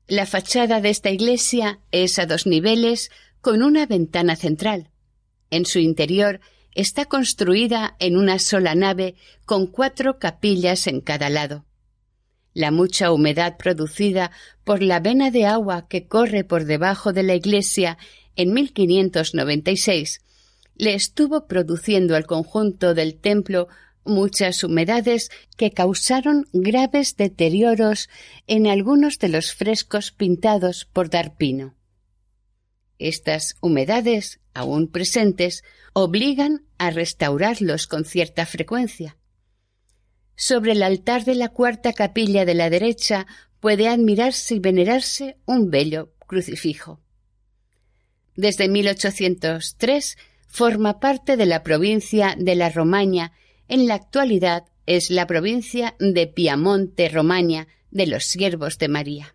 La 0.08 0.26
fachada 0.26 0.80
de 0.80 0.90
esta 0.90 1.10
iglesia 1.10 1.78
es 1.92 2.18
a 2.18 2.26
dos 2.26 2.48
niveles 2.48 3.10
con 3.40 3.62
una 3.62 3.86
ventana 3.86 4.34
central. 4.34 4.90
En 5.50 5.66
su 5.66 5.78
interior 5.78 6.40
está 6.74 7.06
construida 7.06 7.96
en 7.98 8.16
una 8.16 8.38
sola 8.38 8.74
nave 8.74 9.16
con 9.44 9.66
cuatro 9.66 10.18
capillas 10.18 10.86
en 10.86 11.00
cada 11.00 11.30
lado. 11.30 11.64
La 12.54 12.70
mucha 12.70 13.12
humedad 13.12 13.56
producida 13.56 14.30
por 14.64 14.82
la 14.82 15.00
vena 15.00 15.30
de 15.30 15.46
agua 15.46 15.88
que 15.88 16.06
corre 16.06 16.44
por 16.44 16.64
debajo 16.64 17.12
de 17.12 17.22
la 17.22 17.34
iglesia 17.34 17.98
en 18.36 18.52
1596 18.52 20.20
le 20.78 20.94
estuvo 20.94 21.46
produciendo 21.46 22.16
al 22.16 22.24
conjunto 22.24 22.94
del 22.94 23.16
templo 23.16 23.68
muchas 24.04 24.64
humedades 24.64 25.28
que 25.56 25.72
causaron 25.72 26.46
graves 26.52 27.16
deterioros 27.16 28.08
en 28.46 28.66
algunos 28.66 29.18
de 29.18 29.28
los 29.28 29.52
frescos 29.52 30.12
pintados 30.12 30.86
por 30.86 31.10
Darpino. 31.10 31.74
Estas 32.98 33.56
humedades, 33.60 34.40
aún 34.58 34.88
presentes, 34.88 35.62
obligan 35.92 36.64
a 36.78 36.90
restaurarlos 36.90 37.86
con 37.86 38.04
cierta 38.04 38.46
frecuencia. 38.46 39.16
Sobre 40.36 40.72
el 40.72 40.82
altar 40.82 41.24
de 41.24 41.34
la 41.34 41.48
cuarta 41.48 41.92
capilla 41.92 42.44
de 42.44 42.54
la 42.54 42.70
derecha 42.70 43.26
puede 43.60 43.88
admirarse 43.88 44.56
y 44.56 44.58
venerarse 44.60 45.36
un 45.46 45.70
bello 45.70 46.12
crucifijo. 46.26 47.00
Desde 48.36 48.68
1803 48.68 50.16
forma 50.46 51.00
parte 51.00 51.36
de 51.36 51.46
la 51.46 51.62
provincia 51.62 52.36
de 52.38 52.54
la 52.54 52.70
Romaña, 52.70 53.32
en 53.66 53.86
la 53.86 53.94
actualidad 53.94 54.64
es 54.86 55.10
la 55.10 55.26
provincia 55.26 55.96
de 55.98 56.26
Piamonte 56.26 57.08
Romaña 57.08 57.66
de 57.90 58.06
los 58.06 58.24
siervos 58.24 58.78
de 58.78 58.88
María. 58.88 59.34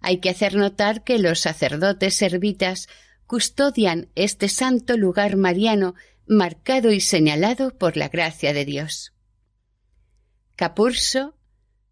Hay 0.00 0.18
que 0.18 0.30
hacer 0.30 0.56
notar 0.56 1.04
que 1.04 1.18
los 1.18 1.40
sacerdotes 1.40 2.16
servitas 2.16 2.88
custodian 3.30 4.08
este 4.16 4.48
santo 4.48 4.96
lugar 4.96 5.36
mariano 5.36 5.94
marcado 6.26 6.90
y 6.90 6.98
señalado 6.98 7.78
por 7.78 7.96
la 7.96 8.08
gracia 8.08 8.52
de 8.52 8.64
Dios. 8.64 9.12
Capurso, 10.56 11.36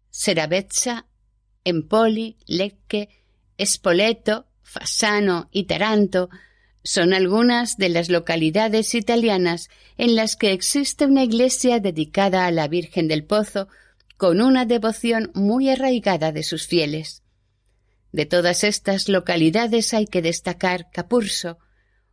Seravezza, 0.09 1.05
Empoli, 1.63 2.35
Lecce, 2.45 3.07
Spoleto, 3.57 4.47
Fasano 4.63 5.47
y 5.53 5.63
Taranto 5.63 6.29
Son 6.83 7.13
algunas 7.13 7.77
de 7.77 7.87
las 7.87 8.09
localidades 8.09 8.93
italianas 8.93 9.69
en 9.97 10.17
las 10.17 10.35
que 10.35 10.51
existe 10.51 11.05
una 11.05 11.23
iglesia 11.23 11.79
dedicada 11.79 12.47
a 12.47 12.51
la 12.51 12.67
Virgen 12.67 13.07
del 13.07 13.23
Pozo 13.23 13.69
con 14.17 14.41
una 14.41 14.65
devoción 14.65 15.31
muy 15.35 15.69
arraigada 15.69 16.33
de 16.33 16.43
sus 16.43 16.67
fieles. 16.67 17.23
De 18.11 18.25
todas 18.25 18.63
estas 18.63 19.07
localidades 19.07 19.93
hay 19.93 20.05
que 20.05 20.21
destacar 20.21 20.89
Capurso, 20.91 21.59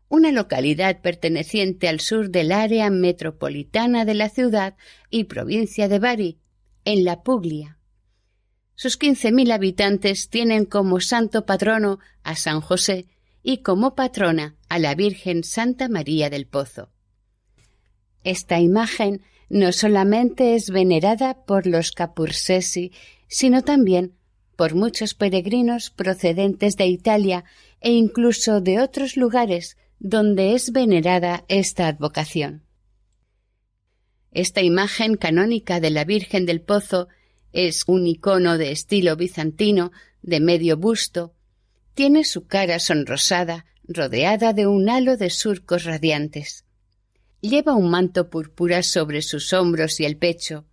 una 0.09 0.31
localidad 0.31 1.01
perteneciente 1.01 1.89
al 1.89 2.01
sur 2.01 2.31
del 2.31 2.53
área 2.53 2.91
metropolitana 2.91 4.05
de 4.05 4.15
la 4.15 4.29
ciudad 4.29 4.77
y 5.11 5.25
provincia 5.25 5.89
de 5.89 5.99
Bari, 5.99 6.39
en 6.85 7.05
la 7.05 7.23
Puglia. 7.23 7.79
Sus 8.75 8.97
quince 8.97 9.33
mil 9.33 9.51
habitantes 9.51 10.29
tienen 10.29 10.67
como 10.67 11.01
santo 11.01 11.47
patrono 11.47 11.99
a 12.23 12.37
San 12.37 12.61
José 12.61 13.07
y 13.43 13.63
como 13.63 13.95
patrona 13.95 14.57
a 14.69 14.79
la 14.79 14.95
Virgen 14.95 15.45
Santa 15.45 15.89
María 15.89 16.31
del 16.31 16.47
Pozo. 16.47 16.91
Esta 18.23 18.61
imagen 18.61 19.23
no 19.49 19.73
solamente 19.73 20.57
es 20.57 20.71
venerada 20.71 21.45
por 21.47 21.67
los 21.67 21.93
capursesi, 21.93 22.93
sino 23.29 23.63
también 23.63 24.16
por 24.57 24.75
muchos 24.75 25.15
peregrinos 25.15 25.91
procedentes 25.91 26.77
de 26.77 26.87
Italia 26.87 27.45
e 27.81 27.93
incluso 27.93 28.61
de 28.61 28.81
otros 28.81 29.17
lugares 29.17 29.77
donde 29.99 30.55
es 30.55 30.73
venerada 30.73 31.45
esta 31.49 31.89
advocación. 31.89 32.65
Esta 34.33 34.63
imagen 34.63 35.17
canónica 35.17 35.81
de 35.81 35.91
la 35.91 36.05
Virgen 36.05 36.45
del 36.45 36.61
Pozo 36.61 37.09
es 37.53 37.85
un 37.87 38.07
icono 38.07 38.59
de 38.59 38.73
estilo 38.73 39.17
bizantino 39.17 39.93
de 40.23 40.41
medio 40.41 40.77
busto, 40.77 41.35
tiene 41.95 42.25
su 42.25 42.47
cara 42.47 42.79
sonrosada, 42.79 43.65
rodeada 43.89 44.53
de 44.53 44.67
un 44.67 44.91
halo 44.91 45.17
de 45.17 45.31
surcos 45.31 45.85
radiantes. 45.85 46.65
Lleva 47.41 47.75
un 47.75 47.91
manto 47.91 48.29
púrpura 48.29 48.83
sobre 48.83 49.23
sus 49.23 49.53
hombros 49.55 50.01
y 50.01 50.05
el 50.05 50.19
pecho, 50.19 50.67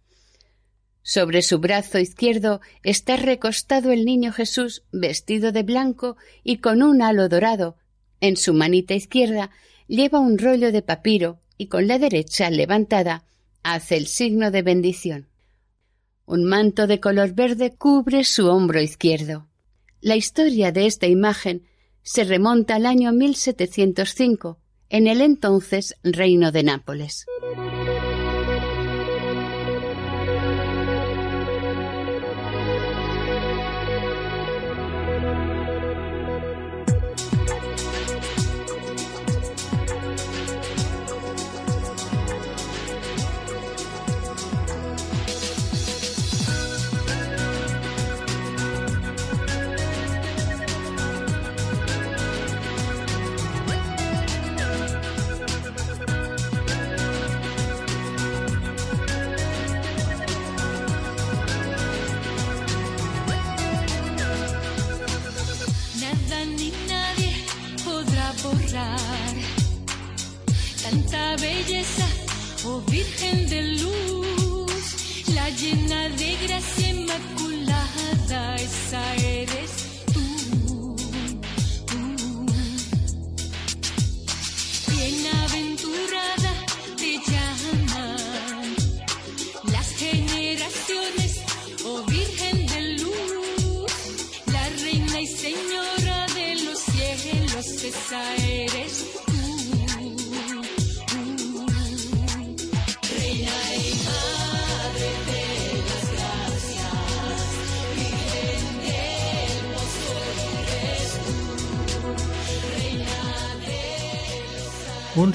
sobre 1.04 1.42
su 1.42 1.60
brazo 1.60 2.00
izquierdo 2.00 2.62
está 2.82 3.18
recostado 3.18 3.92
el 3.92 4.06
niño 4.06 4.32
Jesús 4.32 4.84
vestido 4.92 5.52
de 5.52 5.64
blanco 5.64 6.16
y 6.44 6.58
con 6.58 6.82
un 6.82 7.02
halo 7.02 7.30
dorado. 7.30 7.76
En 8.22 8.38
su 8.38 8.54
manita 8.54 8.94
izquierda 8.94 9.52
lleva 9.88 10.20
un 10.20 10.38
rollo 10.38 10.72
de 10.72 10.82
papiro 10.82 11.40
y 11.58 11.68
con 11.68 11.88
la 11.88 12.00
derecha 12.00 12.50
levantada 12.50 13.26
hace 13.64 13.98
el 13.98 14.08
signo 14.08 14.50
de 14.50 14.62
bendición. 14.62 15.28
Un 16.26 16.46
manto 16.46 16.88
de 16.88 17.02
color 17.02 17.34
verde 17.34 17.76
cubre 17.76 18.24
su 18.24 18.48
hombro 18.48 18.82
izquierdo. 18.82 19.50
La 20.00 20.16
historia 20.16 20.72
de 20.72 20.86
esta 20.86 21.08
imagen 21.08 21.68
se 22.02 22.24
remonta 22.24 22.76
al 22.76 22.86
año 22.86 23.12
1705, 23.12 24.60
en 24.90 25.08
el 25.08 25.22
entonces 25.22 25.96
reino 26.04 26.52
de 26.52 26.64
Nápoles. 26.64 27.26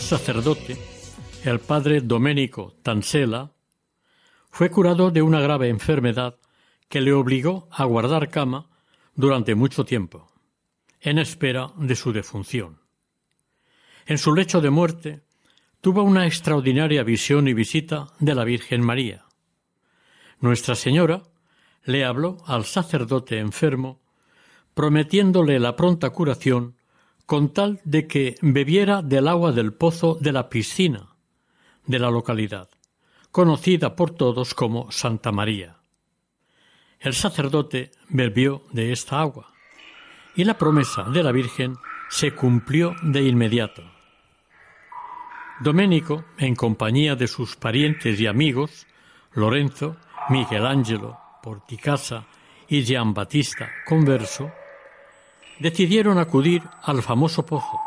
Sacerdote, 0.09 0.79
el 1.45 1.61
padre 1.61 2.01
Domenico 2.01 2.75
Tansella, 2.83 3.53
fue 4.49 4.71
curado 4.71 5.11
de 5.11 5.21
una 5.21 5.39
grave 5.39 5.69
enfermedad 5.69 6.39
que 6.89 7.03
le 7.03 7.13
obligó 7.13 7.69
a 7.71 7.85
guardar 7.85 8.31
cama 8.31 8.71
durante 9.15 9.55
mucho 9.55 9.85
tiempo, 9.85 10.33
en 11.03 11.19
espera 11.19 11.73
de 11.77 11.95
su 11.95 12.15
defunción. 12.15 12.79
En 14.07 14.17
su 14.17 14.35
lecho 14.35 14.63
de 14.63 14.71
muerte 14.71 15.25
tuvo 15.83 16.03
una 16.05 16.27
extraordinaria 16.27 17.03
visión 17.03 17.47
y 17.47 17.53
visita 17.53 18.07
de 18.19 18.35
la 18.35 18.45
Virgen 18.45 18.83
María. 18.83 19.27
Nuestra 20.41 20.75
Señora 20.75 21.25
le 21.85 22.07
habló 22.07 22.39
al 22.47 22.65
sacerdote 22.65 23.41
enfermo, 23.41 24.01
prometiéndole 24.73 25.59
la 25.59 25.77
pronta 25.77 26.09
curación 26.09 26.78
con 27.29 27.53
tal 27.53 27.79
de 27.85 28.07
que 28.07 28.37
bebiera 28.41 29.03
del 29.03 29.29
agua 29.29 29.53
del 29.53 29.75
pozo 29.75 30.17
de 30.19 30.33
la 30.33 30.49
piscina 30.49 31.09
de 31.85 31.99
la 31.99 32.11
localidad, 32.11 32.71
conocida 33.31 33.95
por 33.97 34.13
todos 34.13 34.55
como 34.55 34.91
Santa 34.91 35.31
María. 35.31 35.77
El 36.99 37.13
sacerdote 37.13 37.91
bebió 38.09 38.63
de 38.73 38.93
esta 38.93 39.21
agua, 39.21 39.53
y 40.37 40.45
la 40.45 40.57
promesa 40.57 41.03
de 41.03 41.23
la 41.23 41.31
Virgen 41.31 41.77
se 42.09 42.35
cumplió 42.35 42.97
de 43.03 43.21
inmediato. 43.21 43.83
Doménico, 45.61 46.25
en 46.39 46.55
compañía 46.55 47.15
de 47.15 47.27
sus 47.27 47.57
parientes 47.57 48.19
y 48.19 48.27
amigos, 48.27 48.87
Lorenzo, 49.35 49.99
Miguel 50.31 50.65
Ángelo, 50.65 51.19
Porticasa 51.43 52.25
y 52.69 52.85
Giambattista 52.85 53.69
Converso, 53.87 54.51
decidieron 55.59 56.19
acudir 56.19 56.63
al 56.83 57.03
famoso 57.03 57.45
pozo, 57.45 57.81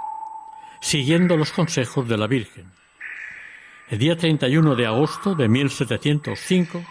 siguiendo 0.81 1.37
los 1.37 1.51
consejos 1.51 2.07
de 2.07 2.17
la 2.17 2.27
Virgen. 2.27 2.71
El 3.89 3.99
día 3.99 4.17
31 4.17 4.75
de 4.75 4.85
agosto 4.85 5.35
de 5.35 5.47
1705, 5.47 6.83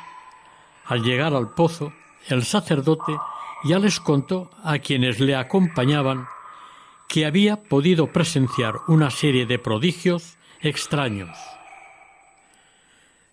al 0.87 1.03
llegar 1.03 1.35
al 1.35 1.51
pozo, 1.55 1.93
el 2.29 2.45
sacerdote 2.45 3.17
ya 3.65 3.79
les 3.79 4.01
contó 4.01 4.51
a 4.63 4.79
quienes 4.79 5.21
le 5.21 5.35
acompañaban 5.35 6.27
que 7.09 7.27
había 7.27 7.63
podido 7.63 8.13
presenciar 8.13 8.77
una 8.87 9.11
serie 9.11 9.47
de 9.47 9.59
prodigios 9.59 10.37
extraños. 10.61 11.37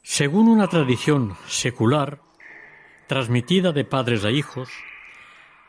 Según 0.01 0.47
una 0.47 0.67
tradición 0.67 1.37
secular, 1.47 2.19
transmitida 3.07 3.73
de 3.73 3.83
padres 3.83 4.25
a 4.25 4.31
hijos, 4.31 4.69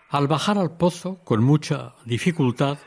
al 0.09 0.27
bajar 0.27 0.59
al 0.59 0.77
pozo 0.77 1.19
con 1.25 1.43
mucha 1.43 1.95
dificultad, 2.05 2.79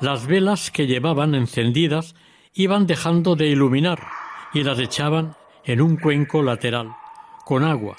las 0.00 0.26
velas 0.26 0.70
que 0.70 0.86
llevaban 0.86 1.34
encendidas 1.34 2.14
iban 2.54 2.86
dejando 2.86 3.36
de 3.36 3.48
iluminar 3.48 4.06
y 4.52 4.62
las 4.62 4.78
echaban 4.78 5.36
en 5.64 5.80
un 5.80 5.96
cuenco 5.96 6.42
lateral, 6.42 6.94
con 7.44 7.64
agua. 7.64 7.96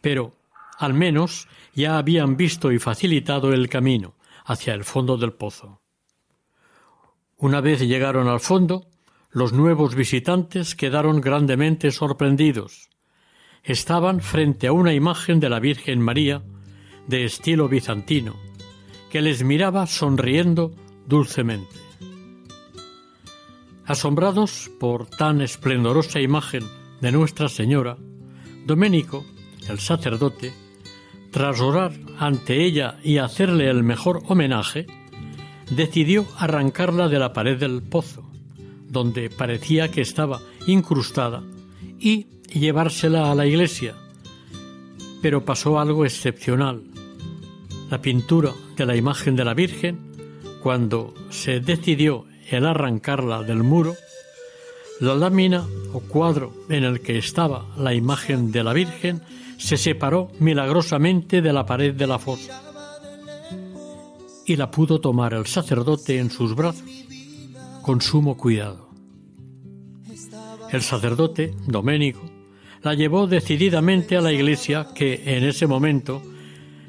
Pero, 0.00 0.34
al 0.78 0.94
menos, 0.94 1.48
ya 1.74 1.98
habían 1.98 2.36
visto 2.36 2.72
y 2.72 2.78
facilitado 2.78 3.52
el 3.52 3.68
camino 3.68 4.14
hacia 4.44 4.74
el 4.74 4.84
fondo 4.84 5.16
del 5.16 5.32
pozo. 5.32 5.80
Una 7.36 7.60
vez 7.60 7.80
llegaron 7.80 8.28
al 8.28 8.40
fondo, 8.40 8.86
los 9.30 9.52
nuevos 9.52 9.94
visitantes 9.94 10.74
quedaron 10.74 11.20
grandemente 11.20 11.90
sorprendidos. 11.90 12.90
Estaban 13.62 14.20
frente 14.20 14.66
a 14.66 14.72
una 14.72 14.92
imagen 14.92 15.40
de 15.40 15.48
la 15.48 15.58
Virgen 15.58 16.00
María, 16.00 16.42
de 17.06 17.24
estilo 17.24 17.68
bizantino, 17.68 18.36
que 19.10 19.20
les 19.20 19.44
miraba 19.44 19.86
sonriendo 19.86 20.72
dulcemente. 21.06 21.76
Asombrados 23.86 24.70
por 24.80 25.06
tan 25.06 25.40
esplendorosa 25.40 26.20
imagen 26.20 26.64
de 27.00 27.12
Nuestra 27.12 27.48
Señora, 27.48 27.96
Doménico, 28.66 29.24
el 29.68 29.78
sacerdote, 29.78 30.52
tras 31.30 31.60
orar 31.60 31.92
ante 32.18 32.64
ella 32.64 32.98
y 33.02 33.18
hacerle 33.18 33.68
el 33.68 33.82
mejor 33.82 34.22
homenaje, 34.28 34.86
decidió 35.70 36.26
arrancarla 36.38 37.08
de 37.08 37.18
la 37.18 37.32
pared 37.32 37.58
del 37.58 37.82
pozo, 37.82 38.30
donde 38.88 39.30
parecía 39.30 39.90
que 39.90 40.00
estaba 40.00 40.40
incrustada, 40.66 41.42
y 41.98 42.26
llevársela 42.52 43.30
a 43.30 43.34
la 43.34 43.46
iglesia. 43.46 43.94
Pero 45.20 45.44
pasó 45.44 45.78
algo 45.78 46.04
excepcional. 46.04 46.93
La 47.90 48.00
pintura 48.00 48.52
de 48.76 48.86
la 48.86 48.96
imagen 48.96 49.36
de 49.36 49.44
la 49.44 49.54
Virgen, 49.54 50.12
cuando 50.62 51.14
se 51.30 51.60
decidió 51.60 52.24
el 52.50 52.66
arrancarla 52.66 53.42
del 53.42 53.62
muro, 53.62 53.94
la 55.00 55.14
lámina 55.14 55.66
o 55.92 56.00
cuadro 56.00 56.52
en 56.68 56.84
el 56.84 57.00
que 57.00 57.18
estaba 57.18 57.66
la 57.76 57.94
imagen 57.94 58.52
de 58.52 58.64
la 58.64 58.72
Virgen 58.72 59.22
se 59.58 59.76
separó 59.76 60.30
milagrosamente 60.40 61.42
de 61.42 61.52
la 61.52 61.66
pared 61.66 61.94
de 61.94 62.06
la 62.06 62.18
fosa 62.18 62.62
y 64.46 64.56
la 64.56 64.70
pudo 64.70 65.00
tomar 65.00 65.34
el 65.34 65.46
sacerdote 65.46 66.18
en 66.18 66.30
sus 66.30 66.54
brazos 66.54 66.88
con 67.82 68.00
sumo 68.00 68.36
cuidado. 68.36 68.88
El 70.70 70.82
sacerdote, 70.82 71.54
Doménico, 71.66 72.22
la 72.82 72.94
llevó 72.94 73.26
decididamente 73.26 74.16
a 74.16 74.20
la 74.20 74.32
iglesia 74.32 74.88
que 74.94 75.22
en 75.36 75.44
ese 75.44 75.66
momento 75.66 76.22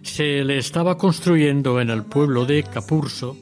se 0.05 0.43
le 0.43 0.57
estaba 0.57 0.97
construyendo 0.97 1.81
en 1.81 1.89
el 1.89 2.03
pueblo 2.03 2.45
de 2.45 2.63
Capurso 2.63 3.35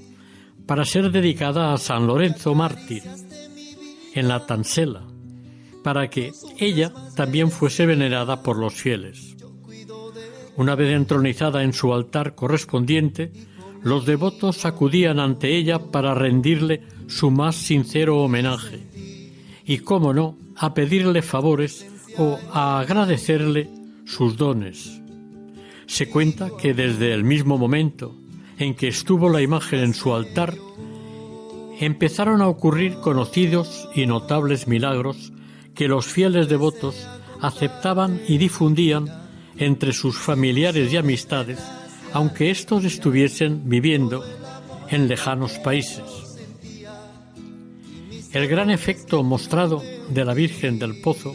para 0.65 0.85
ser 0.85 1.11
dedicada 1.11 1.73
a 1.73 1.77
San 1.77 2.07
Lorenzo 2.07 2.55
mártir, 2.55 3.03
en 4.15 4.27
la 4.27 4.45
Tansela, 4.45 5.03
para 5.83 6.09
que 6.09 6.31
ella 6.57 6.93
también 7.15 7.51
fuese 7.51 7.85
venerada 7.85 8.41
por 8.41 8.57
los 8.57 8.73
fieles. 8.73 9.35
Una 10.55 10.75
vez 10.75 10.95
entronizada 10.95 11.63
en 11.63 11.73
su 11.73 11.93
altar 11.93 12.33
correspondiente, 12.33 13.31
los 13.83 14.05
devotos 14.05 14.65
acudían 14.65 15.19
ante 15.19 15.55
ella 15.55 15.79
para 15.79 16.15
rendirle 16.15 16.81
su 17.07 17.29
más 17.29 17.55
sincero 17.55 18.19
homenaje 18.19 18.79
y, 19.65 19.79
cómo 19.79 20.13
no, 20.13 20.37
a 20.55 20.73
pedirle 20.73 21.21
favores 21.21 21.85
o 22.17 22.39
a 22.51 22.79
agradecerle 22.79 23.69
sus 24.05 24.37
dones. 24.37 25.02
Se 25.87 26.09
cuenta 26.09 26.49
que 26.57 26.73
desde 26.73 27.13
el 27.13 27.23
mismo 27.23 27.57
momento 27.57 28.15
en 28.57 28.75
que 28.75 28.87
estuvo 28.87 29.29
la 29.29 29.41
imagen 29.41 29.79
en 29.79 29.93
su 29.93 30.13
altar, 30.13 30.55
empezaron 31.79 32.41
a 32.41 32.47
ocurrir 32.47 32.95
conocidos 32.95 33.89
y 33.95 34.05
notables 34.05 34.67
milagros 34.67 35.33
que 35.75 35.87
los 35.87 36.05
fieles 36.05 36.47
devotos 36.49 37.07
aceptaban 37.41 38.21
y 38.27 38.37
difundían 38.37 39.07
entre 39.57 39.93
sus 39.93 40.17
familiares 40.17 40.93
y 40.93 40.97
amistades 40.97 41.59
aunque 42.13 42.51
éstos 42.51 42.85
estuviesen 42.85 43.67
viviendo 43.67 44.23
en 44.89 45.07
lejanos 45.07 45.53
países. 45.59 46.03
El 48.31 48.47
gran 48.47 48.69
efecto 48.69 49.23
mostrado 49.23 49.81
de 50.09 50.23
la 50.23 50.33
Virgen 50.33 50.79
del 50.79 51.01
Pozo 51.01 51.33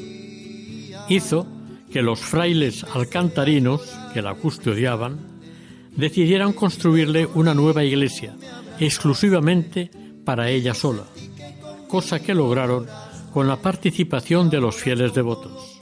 hizo 1.09 1.47
que 1.91 2.03
los 2.03 2.21
frailes 2.21 2.85
alcantarinos 2.85 3.83
que 4.13 4.23
la 4.23 4.35
custodiaban 4.35 5.19
decidieran 5.97 6.53
construirle 6.53 7.27
una 7.27 7.55
nueva 7.55 7.85
iglesia 7.85 8.37
exclusivamente 8.79 9.91
para 10.25 10.51
ella 10.51 10.75
sola, 10.75 11.05
cosa 11.89 12.21
que 12.21 12.35
lograron 12.35 12.87
con 13.33 13.49
la 13.49 13.57
participación 13.57 14.51
de 14.51 14.61
los 14.61 14.77
fieles 14.77 15.15
devotos. 15.15 15.81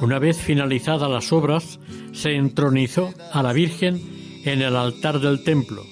Una 0.00 0.18
vez 0.18 0.36
finalizadas 0.36 1.10
las 1.10 1.32
obras, 1.32 1.78
se 2.12 2.34
entronizó 2.34 3.14
a 3.32 3.42
la 3.42 3.52
Virgen 3.52 4.00
en 4.44 4.60
el 4.60 4.76
altar 4.76 5.20
del 5.20 5.42
templo. 5.42 5.82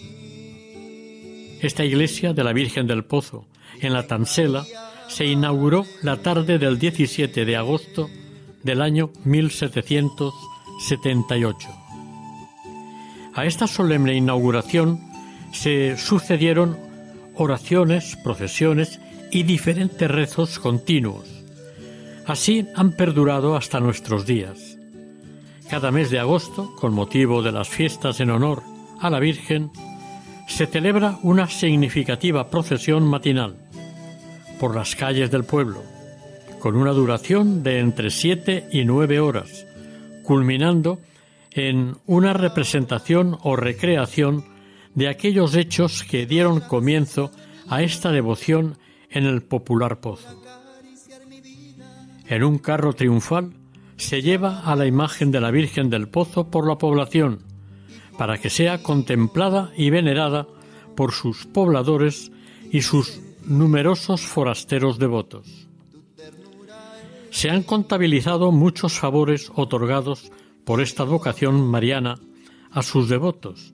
Esta 1.60 1.84
iglesia 1.84 2.32
de 2.32 2.44
la 2.44 2.52
Virgen 2.52 2.86
del 2.86 3.04
Pozo, 3.04 3.46
en 3.80 3.92
la 3.92 4.06
Tansela, 4.06 4.64
se 5.08 5.26
inauguró 5.26 5.86
la 6.02 6.18
tarde 6.18 6.58
del 6.58 6.78
17 6.78 7.44
de 7.44 7.56
agosto 7.56 8.10
del 8.64 8.82
año 8.82 9.10
1778. 9.24 11.68
A 13.34 13.46
esta 13.46 13.66
solemne 13.66 14.14
inauguración 14.14 15.00
se 15.52 15.96
sucedieron 15.96 16.76
oraciones, 17.34 18.16
procesiones 18.22 19.00
y 19.30 19.44
diferentes 19.44 20.10
rezos 20.10 20.58
continuos. 20.58 21.24
Así 22.26 22.66
han 22.76 22.92
perdurado 22.92 23.56
hasta 23.56 23.80
nuestros 23.80 24.26
días. 24.26 24.76
Cada 25.70 25.90
mes 25.90 26.10
de 26.10 26.18
agosto, 26.18 26.74
con 26.76 26.92
motivo 26.92 27.42
de 27.42 27.52
las 27.52 27.68
fiestas 27.68 28.20
en 28.20 28.30
honor 28.30 28.62
a 29.00 29.08
la 29.08 29.18
Virgen, 29.18 29.70
se 30.46 30.66
celebra 30.66 31.18
una 31.22 31.48
significativa 31.48 32.48
procesión 32.48 33.04
matinal 33.04 33.56
por 34.60 34.76
las 34.76 34.94
calles 34.94 35.30
del 35.30 35.44
pueblo, 35.44 35.82
con 36.62 36.76
una 36.76 36.92
duración 36.92 37.64
de 37.64 37.80
entre 37.80 38.10
siete 38.10 38.68
y 38.70 38.84
nueve 38.84 39.18
horas, 39.18 39.66
culminando 40.22 41.00
en 41.50 41.96
una 42.06 42.34
representación 42.34 43.36
o 43.42 43.56
recreación 43.56 44.44
de 44.94 45.08
aquellos 45.08 45.56
hechos 45.56 46.04
que 46.04 46.24
dieron 46.24 46.60
comienzo 46.60 47.32
a 47.68 47.82
esta 47.82 48.12
devoción 48.12 48.78
en 49.10 49.24
el 49.24 49.42
popular 49.42 49.98
pozo. 49.98 50.40
En 52.28 52.44
un 52.44 52.58
carro 52.58 52.92
triunfal 52.92 53.54
se 53.96 54.22
lleva 54.22 54.60
a 54.60 54.76
la 54.76 54.86
imagen 54.86 55.32
de 55.32 55.40
la 55.40 55.50
Virgen 55.50 55.90
del 55.90 56.08
Pozo 56.08 56.48
por 56.48 56.68
la 56.68 56.78
población, 56.78 57.40
para 58.16 58.38
que 58.38 58.50
sea 58.50 58.84
contemplada 58.84 59.72
y 59.76 59.90
venerada 59.90 60.46
por 60.94 61.10
sus 61.10 61.44
pobladores 61.44 62.30
y 62.70 62.82
sus 62.82 63.20
numerosos 63.44 64.20
forasteros 64.20 65.00
devotos. 65.00 65.61
Se 67.32 67.48
han 67.48 67.62
contabilizado 67.62 68.52
muchos 68.52 68.92
favores 68.92 69.50
otorgados 69.56 70.30
por 70.64 70.82
esta 70.82 71.02
vocación 71.04 71.66
mariana 71.66 72.18
a 72.70 72.82
sus 72.82 73.08
devotos, 73.08 73.72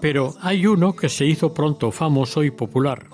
pero 0.00 0.34
hay 0.42 0.66
uno 0.66 0.94
que 0.94 1.08
se 1.08 1.24
hizo 1.24 1.54
pronto 1.54 1.90
famoso 1.90 2.44
y 2.44 2.50
popular, 2.50 3.08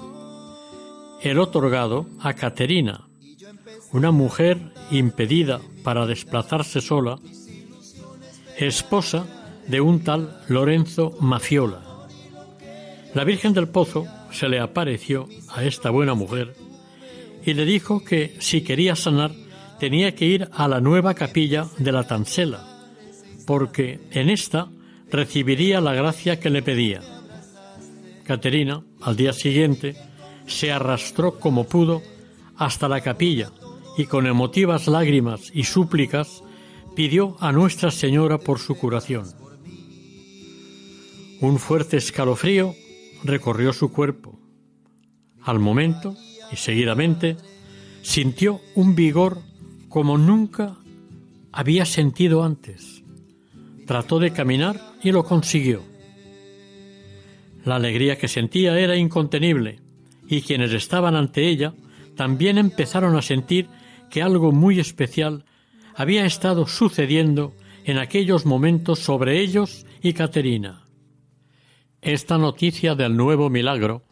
el 1.22 1.38
otorgado 1.38 2.07
a 2.20 2.35
Caterina, 2.35 3.09
una 3.92 4.11
mujer 4.11 4.72
impedida 4.90 5.61
para 5.85 6.07
desplazarse 6.07 6.80
sola, 6.80 7.20
esposa 8.59 9.26
de 9.68 9.80
un 9.80 10.00
tal 10.00 10.40
Lorenzo 10.48 11.16
Mafiola. 11.20 12.09
La 13.14 13.22
Virgen 13.22 13.52
del 13.52 13.68
Pozo 13.68 14.07
se 14.33 14.48
le 14.48 14.59
apareció 14.59 15.28
a 15.50 15.62
esta 15.64 15.90
buena 15.90 16.14
mujer 16.14 16.57
y 17.46 17.54
le 17.54 17.64
dijo 17.64 18.04
que 18.04 18.35
si 18.40 18.62
quería 18.62 18.96
sanar 18.96 19.43
tenía 19.79 20.15
que 20.15 20.27
ir 20.27 20.49
a 20.53 20.69
la 20.69 20.81
nueva 20.81 21.15
capilla 21.15 21.67
de 21.79 21.93
la 21.93 22.07
Tansela, 22.07 22.65
porque 23.47 24.01
en 24.11 24.31
esta 24.31 24.69
recibiría 25.11 25.81
la 25.81 25.95
gracia 25.95 26.41
que 26.41 26.51
le 26.51 26.63
pedía. 26.63 27.01
Caterina, 28.25 28.83
al 29.03 29.17
día 29.17 29.33
siguiente, 29.33 29.97
se 30.47 30.73
arrastró 30.73 31.39
como 31.39 31.65
pudo 31.65 32.03
hasta 32.57 32.89
la 32.89 33.01
capilla 33.01 33.51
y 33.97 34.07
con 34.07 34.27
emotivas 34.27 34.87
lágrimas 34.89 35.51
y 35.55 35.65
súplicas 35.65 36.43
pidió 36.97 37.37
a 37.41 37.53
Nuestra 37.53 37.91
Señora 37.91 38.39
por 38.39 38.59
su 38.59 38.77
curación. 38.77 39.27
Un 41.41 41.59
fuerte 41.59 41.97
escalofrío 41.97 42.75
recorrió 43.23 43.73
su 43.73 43.93
cuerpo. 43.93 44.39
Al 45.43 45.59
momento, 45.59 46.17
y 46.51 46.57
seguidamente, 46.57 47.37
sintió 48.03 48.61
un 48.75 48.95
vigor 48.95 49.41
como 49.94 50.18
nunca 50.18 50.74
había 51.52 51.87
sentido 51.87 52.42
antes. 52.42 53.04
Trató 53.87 54.18
de 54.18 54.33
caminar 54.33 54.80
y 55.04 55.12
lo 55.12 55.22
consiguió. 55.22 55.85
La 57.64 57.76
alegría 57.76 58.18
que 58.18 58.26
sentía 58.26 58.76
era 58.76 58.96
incontenible, 58.96 59.78
y 60.26 60.42
quienes 60.42 60.72
estaban 60.72 61.14
ante 61.14 61.48
ella 61.48 61.74
también 62.16 62.59
empezaron 62.59 63.14
a 63.14 63.22
sentir 63.22 63.68
que 64.11 64.20
algo 64.20 64.50
muy 64.50 64.80
especial 64.80 65.44
había 65.94 66.26
estado 66.26 66.66
sucediendo 66.66 67.54
en 67.85 67.98
aquellos 67.98 68.46
momentos 68.46 68.98
sobre 68.98 69.38
ellos 69.42 69.87
y 70.02 70.12
Caterina. 70.12 70.87
Esta 72.02 72.37
noticia 72.37 72.96
del 72.96 73.16
nuevo 73.16 73.48
milagro 73.48 74.02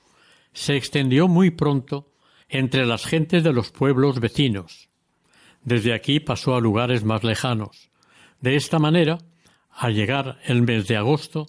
se 0.53 0.77
extendió 0.77 1.27
muy 1.27 1.51
pronto 1.51 2.13
entre 2.49 2.87
las 2.87 3.05
gentes 3.05 3.43
de 3.43 3.53
los 3.53 3.73
pueblos 3.73 4.21
vecinos. 4.21 4.92
Desde 5.65 5.95
aquí 5.95 6.21
pasó 6.21 6.55
a 6.55 6.61
lugares 6.61 7.05
más 7.05 7.23
lejanos. 7.25 7.91
De 8.41 8.57
esta 8.57 8.79
manera, 8.79 9.19
al 9.71 9.95
llegar 9.95 10.39
el 10.45 10.63
mes 10.63 10.89
de 10.89 10.97
agosto, 10.97 11.47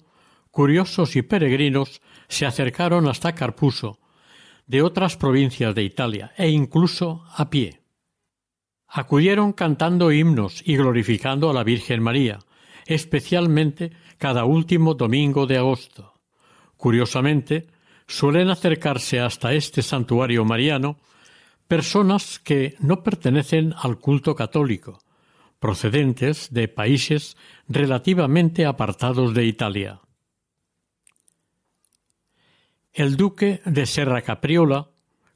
curiosos 0.50 1.16
y 1.16 1.22
peregrinos 1.22 2.00
se 2.28 2.46
acercaron 2.46 3.08
hasta 3.08 3.34
Carpuso, 3.34 3.98
de 4.66 4.82
otras 4.82 5.16
provincias 5.16 5.74
de 5.74 5.82
Italia 5.82 6.32
e 6.36 6.48
incluso 6.48 7.24
a 7.36 7.50
pie. 7.50 7.82
Acudieron 8.88 9.52
cantando 9.52 10.12
himnos 10.12 10.62
y 10.64 10.76
glorificando 10.76 11.50
a 11.50 11.52
la 11.52 11.64
Virgen 11.64 12.02
María, 12.02 12.38
especialmente 12.86 13.92
cada 14.18 14.44
último 14.44 14.94
domingo 14.94 15.46
de 15.46 15.58
agosto. 15.58 16.14
Curiosamente, 16.76 17.66
suelen 18.06 18.50
acercarse 18.50 19.20
hasta 19.20 19.52
este 19.52 19.82
santuario 19.82 20.44
mariano 20.44 20.98
personas 21.68 22.38
que 22.38 22.76
no 22.78 23.02
pertenecen 23.02 23.74
al 23.76 23.98
culto 23.98 24.34
católico, 24.34 25.00
procedentes 25.58 26.52
de 26.52 26.68
países 26.68 27.36
relativamente 27.68 28.66
apartados 28.66 29.34
de 29.34 29.46
Italia. 29.46 30.00
El 32.92 33.16
duque 33.16 33.60
de 33.64 33.86
Serra 33.86 34.22
Capriola, 34.22 34.90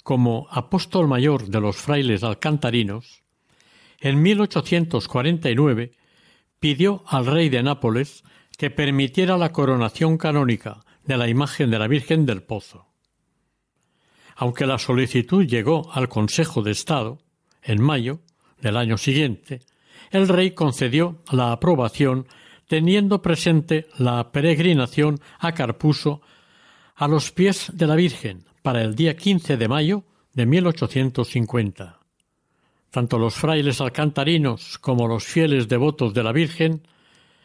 como 0.05 0.47
apóstol 0.51 1.09
mayor 1.09 1.49
de 1.49 1.61
los 1.61 1.77
frailes 1.77 2.23
alcantarinos, 2.23 3.23
en 4.01 4.23
1849 4.23 5.93
pidió 6.61 7.03
al 7.07 7.27
rey 7.27 7.49
de 7.49 7.63
Nápoles 7.63 8.23
que 8.57 8.71
permitiera 8.71 9.37
la 9.39 9.53
coronación 9.53 10.19
canónica 10.19 10.85
de 11.05 11.17
la 11.17 11.29
imagen 11.29 11.71
de 11.71 11.79
la 11.79 11.89
Virgen 11.89 12.27
del 12.27 12.43
Pozo. 12.43 12.88
Aunque 14.41 14.67
la 14.67 14.79
solicitud 14.79 15.45
llegó 15.45 15.91
al 15.93 16.09
Consejo 16.09 16.63
de 16.63 16.71
Estado 16.71 17.19
en 17.61 17.83
mayo 17.83 18.21
del 18.61 18.77
año 18.77 18.97
siguiente, 18.97 19.63
el 20.13 20.29
rey 20.29 20.53
concedió 20.53 21.19
la 21.33 21.51
aprobación 21.51 22.29
teniendo 22.69 23.21
presente 23.21 23.89
la 23.99 24.31
peregrinación 24.31 25.19
a 25.41 25.53
Carpuso 25.55 26.23
a 26.95 27.09
los 27.09 27.33
pies 27.33 27.73
de 27.75 27.89
la 27.89 27.97
Virgen 27.97 28.45
para 28.63 28.83
el 28.83 28.95
día 28.95 29.17
15 29.17 29.57
de 29.57 29.69
mayo 29.69 30.05
de 30.35 30.47
1850. 30.47 31.99
Tanto 32.93 33.19
los 33.19 33.35
frailes 33.35 33.81
alcantarinos 33.81 34.79
como 34.79 35.09
los 35.09 35.25
fieles 35.25 35.67
devotos 35.67 36.15
de 36.15 36.23
la 36.23 36.31
Virgen 36.31 36.87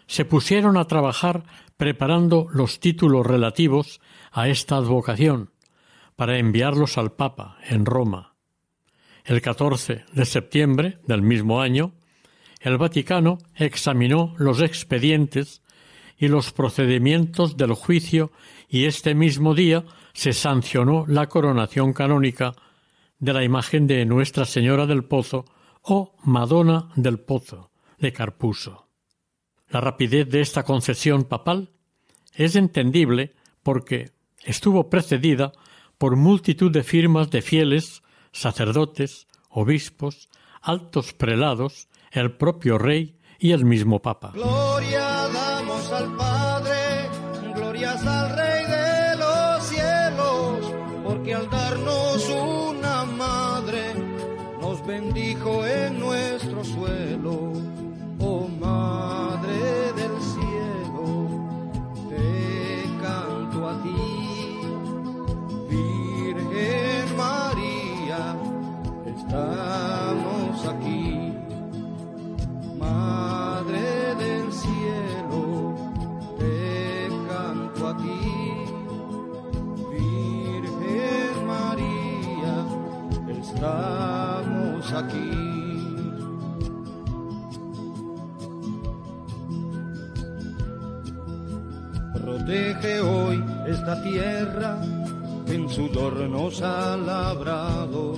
se 0.06 0.26
pusieron 0.26 0.78
a 0.78 0.86
trabajar 0.86 1.44
preparando 1.76 2.46
los 2.52 2.80
títulos 2.80 3.26
relativos 3.26 4.00
a 4.32 4.48
esta 4.48 4.76
advocación 4.76 5.53
para 6.16 6.38
enviarlos 6.38 6.98
al 6.98 7.14
Papa 7.14 7.58
en 7.68 7.86
Roma. 7.86 8.36
El 9.26 9.42
14 9.42 10.06
de 10.12 10.26
septiembre 10.26 11.00
del 11.08 11.22
mismo 11.22 11.62
año, 11.62 11.94
el 12.60 12.78
Vaticano 12.78 13.40
examinó 13.56 14.34
los 14.38 14.62
expedientes 14.62 15.62
y 16.18 16.28
los 16.28 16.52
procedimientos 16.52 17.58
del 17.58 17.74
juicio 17.74 18.32
y 18.70 18.86
este 18.86 19.16
mismo 19.16 19.56
día 19.56 19.86
se 20.14 20.34
sancionó 20.34 21.06
la 21.08 21.28
coronación 21.28 21.94
canónica 21.94 22.54
de 23.20 23.34
la 23.34 23.44
imagen 23.44 23.88
de 23.88 24.06
Nuestra 24.06 24.46
Señora 24.46 24.86
del 24.86 25.04
Pozo 25.04 25.46
o 25.82 26.16
Madonna 26.24 26.90
del 26.96 27.20
Pozo 27.20 27.72
de 28.00 28.14
Carpuso. 28.14 28.88
La 29.70 29.82
rapidez 29.82 30.30
de 30.30 30.42
esta 30.42 30.64
concesión 30.64 31.24
papal 31.24 31.72
es 32.34 32.56
entendible 32.56 33.34
porque 33.64 34.12
estuvo 34.44 34.90
precedida 34.90 35.52
por 36.04 36.18
multitud 36.18 36.70
de 36.70 36.84
firmas 36.84 37.32
de 37.32 37.42
fieles, 37.42 38.04
sacerdotes, 38.34 39.26
obispos, 39.48 40.28
altos 40.62 41.14
prelados 41.14 41.88
el 42.12 42.36
propio 42.36 42.78
rey 42.78 43.16
y 43.40 43.54
el 43.54 43.64
mismo 43.64 44.02
papa. 44.02 44.32
Gloria 44.34 45.30
damos 45.34 45.90
al 45.94 46.14
Padre, 46.18 47.10
glorias 47.56 48.06
al 48.06 48.36
Rey 48.36 48.66
de 48.66 49.16
los 49.16 49.64
cielos, 49.64 50.74
porque 51.06 51.36
al 51.36 51.50
darnos 51.50 52.28
una 52.28 53.06
madre 53.06 53.94
nos 54.60 54.86
bendijo 54.86 55.66
en 55.66 55.83
Protege 92.46 93.00
hoy 93.00 93.42
esta 93.68 94.04
tierra, 94.04 94.78
en 95.48 95.70
sudor 95.70 96.14
nos 96.30 96.62
ha 96.62 96.98
labrado, 96.98 98.16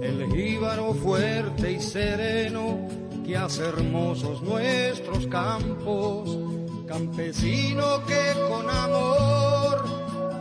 el 0.00 0.30
jíbaro 0.32 0.94
fuerte 0.94 1.72
y 1.72 1.80
sereno 1.80 2.86
que 3.26 3.36
hace 3.36 3.64
hermosos 3.64 4.42
nuestros 4.42 5.26
campos, 5.26 6.38
campesino 6.86 8.04
que 8.06 8.32
con 8.48 8.70
amor 8.70 9.84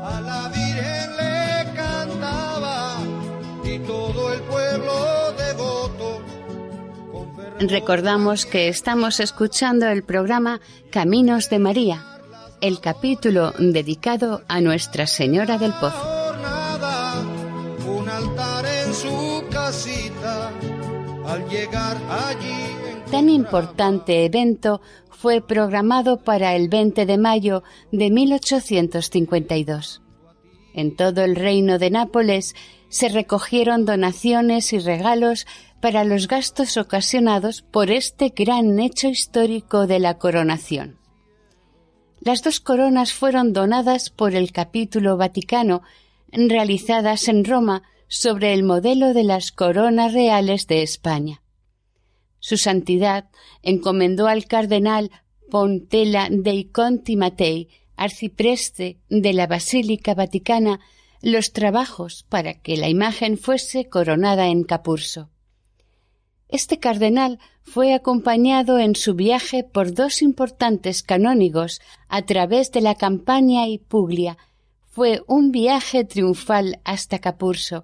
a 0.03 0.21
la 0.21 0.47
Virgen 0.49 1.17
le 1.17 1.73
cantaba 1.75 2.97
y 3.63 3.79
todo 3.79 4.31
el 4.31 4.41
pueblo 4.41 5.33
devoto. 5.39 6.21
Recordamos 7.61 8.45
que 8.45 8.67
estamos 8.67 9.19
escuchando 9.19 9.87
el 9.87 10.03
programa 10.03 10.61
Caminos 10.91 11.49
de 11.49 11.57
María, 11.57 12.14
el 12.61 12.79
capítulo 12.79 13.53
dedicado 13.59 14.41
a 14.47 14.61
Nuestra 14.61 15.07
Señora 15.07 15.57
del 15.57 15.73
Pozo. 15.73 15.97
jornada, 15.97 17.23
un 17.87 18.09
altar 18.09 18.65
en 18.65 18.93
su 18.93 19.43
casita, 19.49 20.51
al 21.25 21.47
llegar 21.49 21.97
allí 22.09 22.75
Tan 23.11 23.29
importante 23.29 24.25
evento 24.25 24.81
fue 25.09 25.39
programado 25.41 26.17
para 26.17 26.55
el 26.55 26.69
20 26.69 27.05
de 27.05 27.17
mayo 27.17 27.63
de 27.91 28.09
1852. 28.09 30.01
En 30.73 30.95
todo 30.95 31.23
el 31.23 31.35
reino 31.35 31.79
de 31.79 31.91
Nápoles 31.91 32.55
se 32.89 33.07
recogieron 33.09 33.85
donaciones 33.85 34.73
y 34.73 34.79
regalos 34.79 35.47
para 35.79 36.03
los 36.03 36.27
gastos 36.27 36.77
ocasionados 36.77 37.61
por 37.61 37.91
este 37.91 38.33
gran 38.35 38.79
hecho 38.79 39.07
histórico 39.07 39.87
de 39.87 39.99
la 39.99 40.17
coronación. 40.17 40.97
Las 42.25 42.41
dos 42.41 42.59
coronas 42.59 43.13
fueron 43.13 43.53
donadas 43.53 44.09
por 44.09 44.33
el 44.33 44.51
capítulo 44.51 45.15
vaticano, 45.15 45.83
realizadas 46.31 47.27
en 47.27 47.45
Roma 47.45 47.83
sobre 48.07 48.55
el 48.55 48.63
modelo 48.63 49.13
de 49.13 49.23
las 49.23 49.51
coronas 49.51 50.11
reales 50.11 50.65
de 50.65 50.81
España. 50.81 51.43
Su 52.39 52.57
Santidad 52.57 53.29
encomendó 53.61 54.25
al 54.25 54.45
cardenal 54.45 55.11
Pontela 55.51 56.27
dei 56.31 56.65
Conti 56.65 57.15
Matei, 57.15 57.69
arcipreste 57.95 58.97
de 59.07 59.33
la 59.33 59.45
Basílica 59.45 60.15
Vaticana, 60.15 60.79
los 61.21 61.53
trabajos 61.53 62.25
para 62.27 62.55
que 62.55 62.75
la 62.75 62.89
imagen 62.89 63.37
fuese 63.37 63.87
coronada 63.87 64.47
en 64.47 64.63
Capurso. 64.63 65.29
Este 66.55 66.79
cardenal 66.79 67.39
fue 67.63 67.93
acompañado 67.93 68.79
en 68.79 68.95
su 68.95 69.13
viaje 69.13 69.65
por 69.65 69.93
dos 69.93 70.21
importantes 70.21 71.03
canónigos 71.03 71.81
a 72.07 72.21
través 72.21 72.71
de 72.71 72.79
la 72.79 72.95
Campania 72.95 73.67
y 73.67 73.77
Puglia. 73.77 74.37
Fue 74.89 75.21
un 75.27 75.51
viaje 75.51 76.05
triunfal 76.05 76.79
hasta 76.85 77.19
Capurso, 77.19 77.83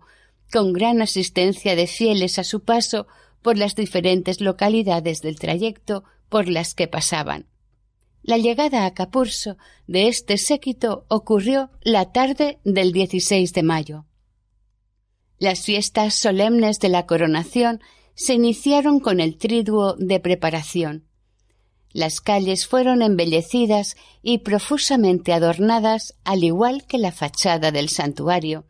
con 0.53 0.71
gran 0.71 1.01
asistencia 1.01 1.75
de 1.75 1.85
fieles 1.85 2.39
a 2.39 2.45
su 2.45 2.63
paso 2.63 3.07
por 3.41 3.57
las 3.57 3.75
diferentes 3.75 4.39
localidades 4.39 5.21
del 5.21 5.37
trayecto 5.37 6.05
por 6.29 6.47
las 6.47 6.73
que 6.73 6.87
pasaban. 6.87 7.47
La 8.23 8.37
llegada 8.37 8.85
a 8.85 8.93
Capurso 8.93 9.57
de 9.87 10.07
este 10.07 10.37
séquito 10.37 11.03
ocurrió 11.09 11.71
la 11.81 12.13
tarde 12.13 12.59
del 12.63 12.93
16 12.93 13.51
de 13.51 13.63
mayo. 13.63 14.05
Las 15.39 15.59
fiestas 15.59 16.15
solemnes 16.15 16.79
de 16.79 16.87
la 16.87 17.05
coronación 17.05 17.81
se 18.23 18.35
iniciaron 18.35 18.99
con 18.99 19.19
el 19.19 19.35
triduo 19.35 19.95
de 19.97 20.19
preparación. 20.19 21.07
Las 21.91 22.21
calles 22.21 22.67
fueron 22.67 23.01
embellecidas 23.01 23.95
y 24.21 24.39
profusamente 24.39 25.33
adornadas, 25.33 26.13
al 26.23 26.43
igual 26.43 26.85
que 26.85 26.99
la 26.99 27.11
fachada 27.11 27.71
del 27.71 27.89
santuario. 27.89 28.65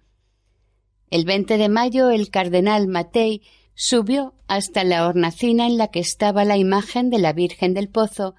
El 1.10 1.26
20 1.26 1.58
de 1.58 1.68
mayo 1.68 2.10
el 2.12 2.30
cardenal 2.30 2.88
Matei 2.88 3.42
subió 3.76 4.36
hasta 4.48 4.86
la 4.86 5.06
hornacina 5.06 5.68
en 5.68 5.78
la 5.78 5.90
que 5.90 6.00
estaba 6.00 6.46
la 6.46 6.56
imagen 6.56 7.10
de 7.10 7.20
la 7.20 7.34
Virgen 7.34 7.74
del 7.74 7.90
Pozo 7.90 8.36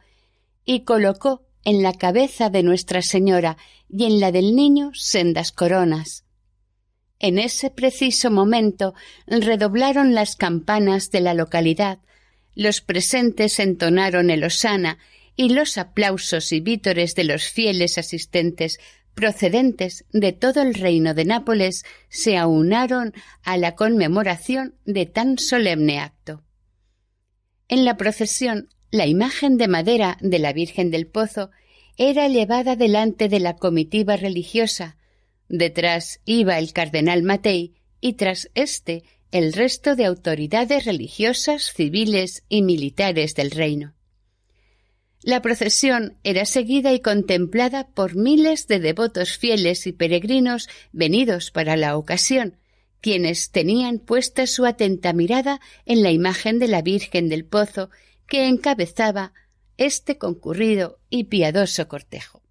y 0.64 0.80
colocó 0.80 1.42
en 1.62 1.82
la 1.82 1.92
cabeza 1.92 2.48
de 2.48 2.62
Nuestra 2.62 3.02
Señora 3.02 3.58
y 3.86 4.04
en 4.04 4.18
la 4.18 4.32
del 4.32 4.56
niño 4.56 4.92
sendas 4.94 5.52
coronas. 5.52 6.21
En 7.22 7.38
ese 7.38 7.70
preciso 7.70 8.32
momento 8.32 8.94
redoblaron 9.28 10.12
las 10.12 10.34
campanas 10.34 11.12
de 11.12 11.20
la 11.20 11.34
localidad, 11.34 12.00
los 12.56 12.80
presentes 12.80 13.60
entonaron 13.60 14.28
el 14.28 14.42
osana 14.42 14.98
y 15.36 15.50
los 15.50 15.78
aplausos 15.78 16.52
y 16.52 16.58
vítores 16.60 17.14
de 17.14 17.22
los 17.22 17.44
fieles 17.44 17.96
asistentes 17.96 18.80
procedentes 19.14 20.04
de 20.12 20.32
todo 20.32 20.62
el 20.62 20.74
reino 20.74 21.14
de 21.14 21.24
Nápoles 21.24 21.84
se 22.08 22.36
aunaron 22.36 23.14
a 23.44 23.56
la 23.56 23.76
conmemoración 23.76 24.74
de 24.84 25.06
tan 25.06 25.38
solemne 25.38 26.00
acto. 26.00 26.42
En 27.68 27.84
la 27.84 27.96
procesión, 27.96 28.68
la 28.90 29.06
imagen 29.06 29.58
de 29.58 29.68
madera 29.68 30.18
de 30.20 30.40
la 30.40 30.52
Virgen 30.52 30.90
del 30.90 31.06
Pozo 31.06 31.50
era 31.96 32.26
llevada 32.26 32.74
delante 32.74 33.28
de 33.28 33.38
la 33.38 33.54
comitiva 33.54 34.16
religiosa, 34.16 34.96
detrás 35.52 36.20
iba 36.24 36.58
el 36.58 36.72
cardenal 36.72 37.22
Matei 37.22 37.74
y 38.00 38.14
tras 38.14 38.50
éste 38.54 39.04
el 39.30 39.52
resto 39.52 39.94
de 39.94 40.06
autoridades 40.06 40.86
religiosas, 40.86 41.72
civiles 41.74 42.42
y 42.48 42.62
militares 42.62 43.34
del 43.34 43.50
reino. 43.50 43.94
La 45.22 45.40
procesión 45.40 46.16
era 46.24 46.46
seguida 46.46 46.92
y 46.92 47.00
contemplada 47.00 47.86
por 47.88 48.16
miles 48.16 48.66
de 48.66 48.80
devotos 48.80 49.36
fieles 49.38 49.86
y 49.86 49.92
peregrinos 49.92 50.68
venidos 50.90 51.50
para 51.50 51.76
la 51.76 51.96
ocasión, 51.96 52.56
quienes 53.00 53.50
tenían 53.50 53.98
puesta 53.98 54.46
su 54.46 54.64
atenta 54.64 55.12
mirada 55.12 55.60
en 55.86 56.02
la 56.02 56.10
imagen 56.10 56.58
de 56.58 56.68
la 56.68 56.82
Virgen 56.82 57.28
del 57.28 57.44
Pozo 57.44 57.90
que 58.26 58.48
encabezaba 58.48 59.32
este 59.76 60.16
concurrido 60.16 60.98
y 61.10 61.24
piadoso 61.24 61.88
cortejo. 61.88 62.41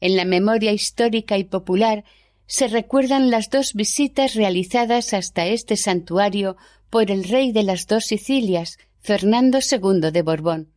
En 0.00 0.16
la 0.16 0.24
memoria 0.24 0.72
histórica 0.72 1.38
y 1.38 1.44
popular 1.44 2.04
se 2.46 2.68
recuerdan 2.68 3.30
las 3.30 3.50
dos 3.50 3.74
visitas 3.74 4.34
realizadas 4.34 5.12
hasta 5.12 5.46
este 5.46 5.76
santuario 5.76 6.56
por 6.90 7.10
el 7.10 7.24
rey 7.24 7.52
de 7.52 7.62
las 7.62 7.86
dos 7.86 8.04
Sicilias, 8.04 8.78
Fernando 9.00 9.58
II 9.58 10.10
de 10.10 10.22
Borbón. 10.22 10.72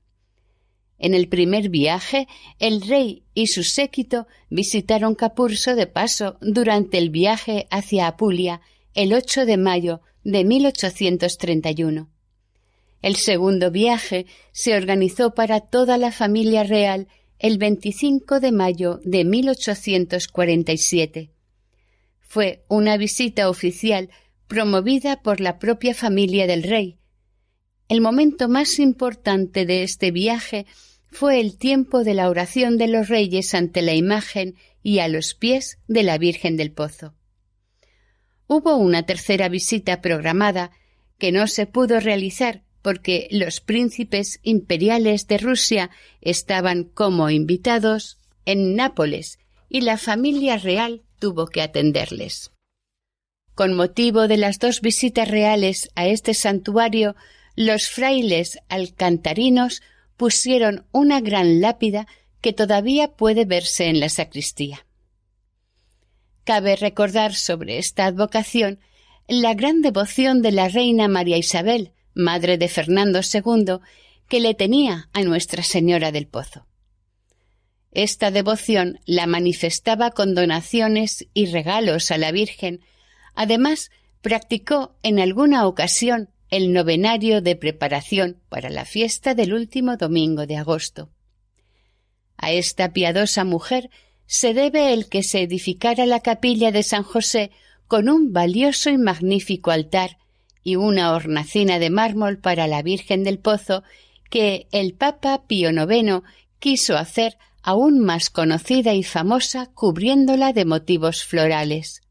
En 1.00 1.14
el 1.14 1.28
primer 1.28 1.70
viaje, 1.70 2.28
el 2.60 2.82
rey 2.82 3.24
y 3.34 3.48
su 3.48 3.64
séquito 3.64 4.28
visitaron 4.50 5.16
Capurso 5.16 5.76
de 5.76 5.88
paso 5.88 6.38
durante 6.42 6.98
el 6.98 7.10
viaje 7.10 7.68
hacia 7.72 8.08
Apulia 8.08 8.62
el 8.94 9.14
8 9.14 9.46
de 9.46 9.58
mayo 9.58 10.02
de 10.24 10.44
1831. 10.44 12.10
El 13.02 13.16
segundo 13.16 13.72
viaje 13.72 14.28
se 14.52 14.76
organizó 14.76 15.34
para 15.34 15.62
toda 15.62 15.98
la 15.98 16.12
familia 16.12 16.64
real 16.64 17.08
el 17.42 17.58
25 17.58 18.40
de 18.40 18.52
mayo 18.52 19.00
de 19.04 19.26
1847. 19.26 21.32
Fue 22.20 22.64
una 22.68 22.98
visita 22.98 23.50
oficial 23.50 24.12
promovida 24.48 25.24
por 25.24 25.42
la 25.42 25.58
propia 25.58 25.96
familia 25.96 26.46
del 26.46 26.62
rey. 26.62 27.00
El 27.90 28.00
momento 28.00 28.48
más 28.48 28.78
importante 28.78 29.66
de 29.66 29.82
este 29.82 30.12
viaje 30.12 30.68
fue 31.08 31.40
el 31.40 31.58
tiempo 31.58 32.04
de 32.04 32.14
la 32.14 32.30
oración 32.30 32.78
de 32.78 32.88
los 32.88 33.10
reyes 33.10 33.56
ante 33.56 33.82
la 33.82 33.96
imagen 33.96 34.54
y 34.84 35.00
a 35.00 35.08
los 35.08 35.34
pies 35.34 35.80
de 35.88 36.04
la 36.04 36.20
Virgen 36.20 36.58
del 36.58 36.72
Pozo. 36.72 37.16
Hubo 38.46 38.76
una 38.76 39.08
tercera 39.08 39.50
visita 39.50 40.00
programada 40.00 40.70
que 41.18 41.32
no 41.32 41.48
se 41.48 41.66
pudo 41.66 42.00
realizar 42.00 42.62
porque 42.82 43.28
los 43.32 43.60
príncipes 43.60 44.40
imperiales 44.44 45.28
de 45.28 45.38
Rusia 45.38 45.90
estaban 46.22 46.84
como 46.84 47.30
invitados 47.30 48.18
en 48.46 48.76
Nápoles 48.76 49.40
y 49.70 49.82
la 49.82 49.98
familia 49.98 50.58
real 50.58 51.02
tuvo 51.20 51.48
que 51.48 51.62
atenderles. 51.62 52.52
Con 53.56 53.76
motivo 53.76 54.28
de 54.28 54.38
las 54.38 54.60
dos 54.60 54.82
visitas 54.82 55.28
reales 55.28 55.90
a 55.96 56.08
este 56.08 56.34
santuario, 56.34 57.16
los 57.56 57.90
frailes 57.90 58.60
alcantarinos 58.70 59.82
pusieron 60.18 60.86
una 60.92 61.22
gran 61.22 61.62
lápida 61.62 62.08
que 62.42 62.54
todavía 62.54 63.10
puede 63.10 63.46
verse 63.46 63.88
en 63.88 64.00
la 64.00 64.10
sacristía. 64.10 64.86
Cabe 66.44 66.76
recordar 66.76 67.36
sobre 67.36 67.78
esta 67.78 68.06
advocación 68.06 68.80
la 69.28 69.54
gran 69.54 69.82
devoción 69.82 70.42
de 70.42 70.52
la 70.52 70.68
reina 70.68 71.08
María 71.08 71.38
Isabel, 71.38 71.94
madre 72.14 72.58
de 72.58 72.68
Fernando 72.68 73.22
II, 73.22 73.80
que 74.28 74.40
le 74.40 74.54
tenía 74.54 75.10
a 75.14 75.22
Nuestra 75.24 75.64
Señora 75.64 76.12
del 76.12 76.28
Pozo. 76.28 76.68
Esta 77.92 78.32
devoción 78.32 79.00
la 79.06 79.28
manifestaba 79.28 80.12
con 80.12 80.34
donaciones 80.34 81.28
y 81.34 81.48
regalos 81.48 82.12
a 82.12 82.18
la 82.18 82.32
Virgen. 82.32 82.80
Además, 83.36 83.90
practicó 84.22 84.96
en 85.04 85.20
alguna 85.20 85.68
ocasión 85.68 86.30
el 86.50 86.72
novenario 86.72 87.42
de 87.42 87.56
preparación 87.56 88.42
para 88.50 88.70
la 88.70 88.86
fiesta 88.86 89.36
del 89.36 89.54
último 89.54 89.98
domingo 89.98 90.46
de 90.46 90.58
agosto. 90.58 91.10
A 92.38 92.52
esta 92.52 92.94
piadosa 92.94 93.44
mujer 93.44 93.90
se 94.26 94.54
debe 94.54 94.94
el 94.94 95.10
que 95.10 95.24
se 95.24 95.42
edificara 95.42 96.06
la 96.06 96.22
capilla 96.22 96.72
de 96.72 96.84
San 96.84 97.04
José 97.04 97.52
con 97.88 98.08
un 98.08 98.32
valioso 98.32 98.90
y 98.90 98.98
magnífico 98.98 99.72
altar 99.72 100.18
y 100.64 100.76
una 100.76 101.14
hornacina 101.14 101.80
de 101.80 101.90
mármol 101.90 102.38
para 102.38 102.68
la 102.68 102.82
Virgen 102.82 103.24
del 103.24 103.40
Pozo 103.40 103.84
que 104.30 104.68
el 104.72 104.94
Papa 104.94 105.44
Pío 105.48 105.70
IX 105.72 106.22
quiso 106.60 106.98
hacer 106.98 107.38
aún 107.64 108.00
más 108.00 108.30
conocida 108.30 108.94
y 108.94 109.04
famosa 109.04 109.68
cubriéndola 109.74 110.54
de 110.54 110.66
motivos 110.66 111.24
florales. 111.24 112.02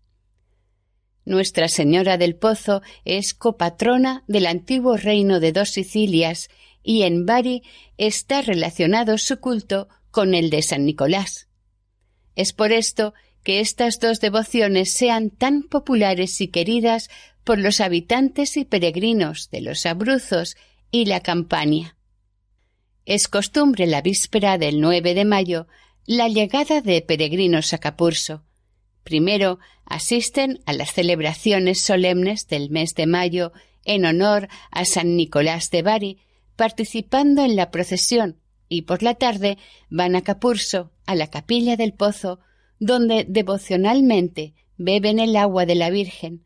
Nuestra 1.24 1.68
Señora 1.68 2.18
del 2.18 2.36
Pozo 2.36 2.82
es 3.04 3.34
copatrona 3.34 4.24
del 4.26 4.46
antiguo 4.46 4.96
reino 4.96 5.40
de 5.40 5.52
dos 5.52 5.70
Sicilias 5.70 6.48
y 6.82 7.02
en 7.02 7.26
Bari 7.26 7.62
está 7.98 8.42
relacionado 8.42 9.18
su 9.18 9.38
culto 9.38 9.88
con 10.10 10.34
el 10.34 10.50
de 10.50 10.62
San 10.62 10.84
Nicolás. 10.84 11.48
Es 12.36 12.52
por 12.52 12.72
esto 12.72 13.14
que 13.42 13.60
estas 13.60 14.00
dos 14.00 14.20
devociones 14.20 14.92
sean 14.92 15.30
tan 15.30 15.62
populares 15.62 16.40
y 16.40 16.48
queridas 16.48 17.10
por 17.50 17.58
los 17.58 17.80
habitantes 17.80 18.56
y 18.56 18.64
peregrinos 18.64 19.50
de 19.50 19.60
los 19.60 19.84
Abruzos 19.84 20.56
y 20.92 21.06
la 21.06 21.18
Campania. 21.18 21.96
Es 23.06 23.26
costumbre 23.26 23.88
la 23.88 24.02
víspera 24.02 24.56
del 24.56 24.80
9 24.80 25.14
de 25.14 25.24
mayo 25.24 25.66
la 26.06 26.28
llegada 26.28 26.80
de 26.80 27.02
peregrinos 27.02 27.72
a 27.72 27.78
Capurso, 27.78 28.44
Primero 29.02 29.58
asisten 29.84 30.60
a 30.64 30.72
las 30.72 30.92
celebraciones 30.92 31.80
solemnes 31.80 32.46
del 32.46 32.70
mes 32.70 32.94
de 32.94 33.08
mayo 33.08 33.52
en 33.84 34.04
honor 34.04 34.46
a 34.70 34.84
San 34.84 35.16
Nicolás 35.16 35.70
de 35.70 35.82
Bari, 35.82 36.18
participando 36.54 37.44
en 37.44 37.56
la 37.56 37.72
procesión, 37.72 38.38
y 38.68 38.82
por 38.82 39.02
la 39.02 39.16
tarde 39.16 39.58
van 39.88 40.14
a 40.14 40.22
Capurso, 40.22 40.92
a 41.04 41.16
la 41.16 41.26
capilla 41.26 41.76
del 41.76 41.94
pozo, 41.94 42.38
donde 42.78 43.26
devocionalmente 43.28 44.54
beben 44.76 45.18
el 45.18 45.34
agua 45.34 45.66
de 45.66 45.74
la 45.74 45.90
Virgen. 45.90 46.44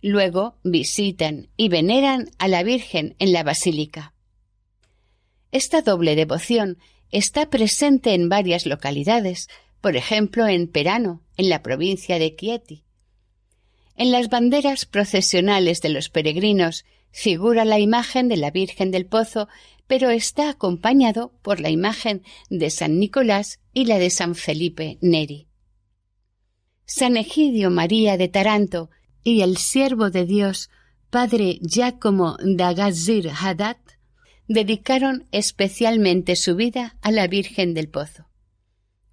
Luego 0.00 0.56
visitan 0.62 1.48
y 1.56 1.68
veneran 1.68 2.30
a 2.38 2.48
la 2.48 2.62
Virgen 2.62 3.16
en 3.18 3.32
la 3.32 3.42
basílica. 3.42 4.14
Esta 5.50 5.82
doble 5.82 6.14
devoción 6.14 6.78
está 7.10 7.50
presente 7.50 8.14
en 8.14 8.28
varias 8.28 8.66
localidades, 8.66 9.48
por 9.80 9.96
ejemplo 9.96 10.46
en 10.46 10.68
Perano, 10.68 11.22
en 11.36 11.48
la 11.48 11.62
provincia 11.62 12.18
de 12.18 12.34
Chieti. 12.36 12.84
En 13.96 14.12
las 14.12 14.28
banderas 14.28 14.86
procesionales 14.86 15.80
de 15.80 15.88
los 15.88 16.08
peregrinos 16.08 16.84
figura 17.10 17.64
la 17.64 17.78
imagen 17.78 18.28
de 18.28 18.36
la 18.36 18.50
Virgen 18.50 18.90
del 18.90 19.06
Pozo, 19.06 19.48
pero 19.86 20.10
está 20.10 20.50
acompañado 20.50 21.32
por 21.42 21.60
la 21.60 21.70
imagen 21.70 22.22
de 22.50 22.70
San 22.70 22.98
Nicolás 22.98 23.58
y 23.72 23.86
la 23.86 23.98
de 23.98 24.10
San 24.10 24.34
Felipe 24.34 24.98
Neri. 25.00 25.48
San 26.84 27.16
Egidio 27.16 27.70
María 27.70 28.16
de 28.16 28.28
Taranto 28.28 28.90
y 29.24 29.42
el 29.42 29.56
siervo 29.56 30.10
de 30.10 30.24
Dios, 30.24 30.70
padre 31.10 31.58
Giacomo 31.60 32.36
da 32.42 32.72
Gazir 32.72 33.30
Haddad, 33.30 33.76
dedicaron 34.48 35.26
especialmente 35.30 36.36
su 36.36 36.56
vida 36.56 36.96
a 37.02 37.10
la 37.10 37.26
Virgen 37.26 37.74
del 37.74 37.88
Pozo. 37.88 38.26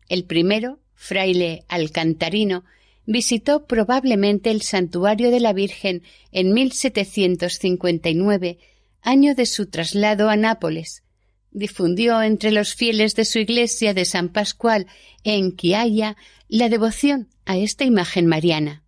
El 0.07 0.25
primero, 0.25 0.79
fraile 0.93 1.65
alcantarino, 1.67 2.63
visitó 3.05 3.65
probablemente 3.65 4.51
el 4.51 4.61
santuario 4.61 5.31
de 5.31 5.39
la 5.39 5.53
Virgen 5.53 6.03
en 6.31 6.53
1759, 6.53 8.59
año 9.01 9.35
de 9.35 9.45
su 9.45 9.67
traslado 9.67 10.29
a 10.29 10.37
Nápoles. 10.37 11.03
Difundió 11.51 12.21
entre 12.21 12.51
los 12.51 12.75
fieles 12.75 13.15
de 13.15 13.25
su 13.25 13.39
iglesia 13.39 13.93
de 13.93 14.05
San 14.05 14.29
Pascual 14.29 14.87
en 15.23 15.55
Chiaia 15.55 16.17
la 16.47 16.69
devoción 16.69 17.29
a 17.45 17.57
esta 17.57 17.83
imagen 17.83 18.27
mariana. 18.27 18.84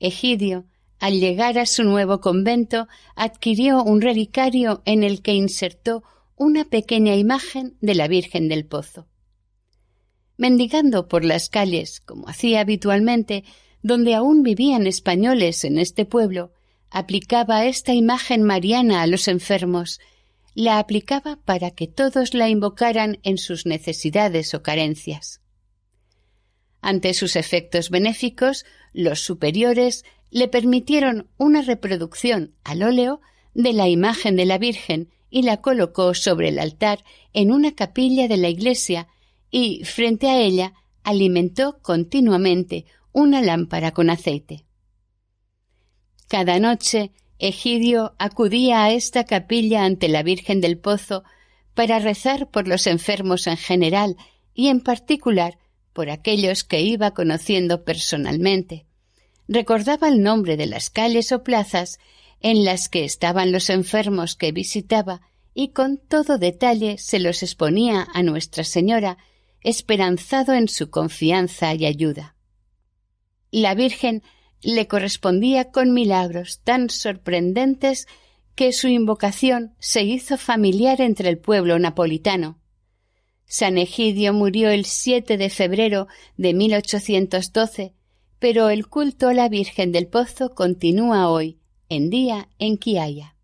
Egidio, 0.00 0.66
al 0.98 1.20
llegar 1.20 1.58
a 1.58 1.66
su 1.66 1.84
nuevo 1.84 2.20
convento, 2.20 2.88
adquirió 3.14 3.84
un 3.84 4.00
relicario 4.00 4.82
en 4.84 5.04
el 5.04 5.22
que 5.22 5.34
insertó 5.34 6.02
una 6.34 6.64
pequeña 6.64 7.14
imagen 7.14 7.76
de 7.80 7.94
la 7.94 8.08
Virgen 8.08 8.48
del 8.48 8.66
Pozo 8.66 9.06
mendigando 10.40 11.06
por 11.06 11.22
las 11.22 11.50
calles, 11.50 12.00
como 12.00 12.26
hacía 12.26 12.60
habitualmente, 12.60 13.44
donde 13.82 14.14
aún 14.14 14.42
vivían 14.42 14.86
españoles 14.86 15.64
en 15.64 15.78
este 15.78 16.06
pueblo, 16.06 16.50
aplicaba 16.88 17.66
esta 17.66 17.92
imagen 17.92 18.42
mariana 18.42 19.02
a 19.02 19.06
los 19.06 19.28
enfermos, 19.28 20.00
la 20.54 20.78
aplicaba 20.78 21.36
para 21.44 21.72
que 21.72 21.88
todos 21.88 22.32
la 22.32 22.48
invocaran 22.48 23.18
en 23.22 23.36
sus 23.36 23.66
necesidades 23.66 24.54
o 24.54 24.62
carencias. 24.62 25.42
Ante 26.80 27.14
sus 27.14 27.36
efectos 27.36 27.90
benéficos, 27.90 28.64
los 28.92 29.20
superiores 29.20 30.04
le 30.30 30.48
permitieron 30.48 31.28
una 31.36 31.62
reproducción 31.62 32.54
al 32.64 32.82
óleo 32.82 33.20
de 33.54 33.72
la 33.72 33.88
imagen 33.88 34.36
de 34.36 34.46
la 34.46 34.58
Virgen 34.58 35.10
y 35.28 35.42
la 35.42 35.60
colocó 35.60 36.14
sobre 36.14 36.48
el 36.48 36.58
altar 36.58 37.04
en 37.32 37.52
una 37.52 37.74
capilla 37.74 38.28
de 38.28 38.36
la 38.36 38.48
iglesia 38.48 39.08
y, 39.50 39.84
frente 39.84 40.28
a 40.28 40.40
ella, 40.40 40.74
alimentó 41.02 41.78
continuamente 41.82 42.86
una 43.12 43.42
lámpara 43.42 43.92
con 43.92 44.10
aceite. 44.10 44.64
Cada 46.28 46.58
noche 46.58 47.12
Egidio 47.40 48.14
acudía 48.18 48.84
a 48.84 48.92
esta 48.92 49.24
capilla 49.24 49.84
ante 49.84 50.08
la 50.08 50.22
Virgen 50.22 50.60
del 50.60 50.76
Pozo 50.76 51.24
para 51.72 51.98
rezar 51.98 52.50
por 52.50 52.68
los 52.68 52.86
enfermos 52.86 53.46
en 53.46 53.56
general 53.56 54.16
y 54.52 54.68
en 54.68 54.82
particular 54.82 55.58
por 56.00 56.08
aquellos 56.08 56.64
que 56.64 56.80
iba 56.80 57.10
conociendo 57.10 57.84
personalmente. 57.84 58.86
Recordaba 59.48 60.08
el 60.08 60.22
nombre 60.22 60.56
de 60.56 60.64
las 60.64 60.88
calles 60.88 61.30
o 61.30 61.42
plazas 61.42 61.98
en 62.40 62.64
las 62.64 62.88
que 62.88 63.04
estaban 63.04 63.52
los 63.52 63.68
enfermos 63.68 64.34
que 64.34 64.50
visitaba 64.50 65.20
y 65.52 65.72
con 65.72 65.98
todo 65.98 66.38
detalle 66.38 66.96
se 66.96 67.18
los 67.18 67.42
exponía 67.42 68.08
a 68.14 68.22
Nuestra 68.22 68.64
Señora, 68.64 69.18
esperanzado 69.60 70.54
en 70.54 70.68
su 70.68 70.88
confianza 70.88 71.74
y 71.74 71.84
ayuda. 71.84 72.34
La 73.50 73.74
Virgen 73.74 74.22
le 74.62 74.88
correspondía 74.88 75.70
con 75.70 75.92
milagros 75.92 76.62
tan 76.64 76.88
sorprendentes 76.88 78.06
que 78.54 78.72
su 78.72 78.88
invocación 78.88 79.74
se 79.80 80.02
hizo 80.02 80.38
familiar 80.38 81.02
entre 81.02 81.28
el 81.28 81.36
pueblo 81.36 81.78
napolitano. 81.78 82.58
San 83.52 83.78
Egidio 83.78 84.32
murió 84.32 84.70
el 84.70 84.84
7 84.84 85.36
de 85.36 85.50
febrero 85.50 86.06
de 86.36 86.54
1812, 86.54 87.94
pero 88.38 88.70
el 88.70 88.86
culto 88.86 89.26
a 89.26 89.34
la 89.34 89.48
Virgen 89.48 89.90
del 89.90 90.06
Pozo 90.06 90.54
continúa 90.54 91.28
hoy, 91.28 91.58
en 91.88 92.10
día 92.10 92.48
en 92.60 92.78
que 92.78 93.00
haya. 93.00 93.34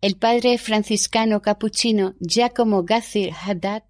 El 0.00 0.16
padre 0.16 0.58
franciscano 0.58 1.42
capuchino 1.42 2.16
Giacomo 2.18 2.82
Gazzir 2.82 3.32
Haddad 3.40 3.84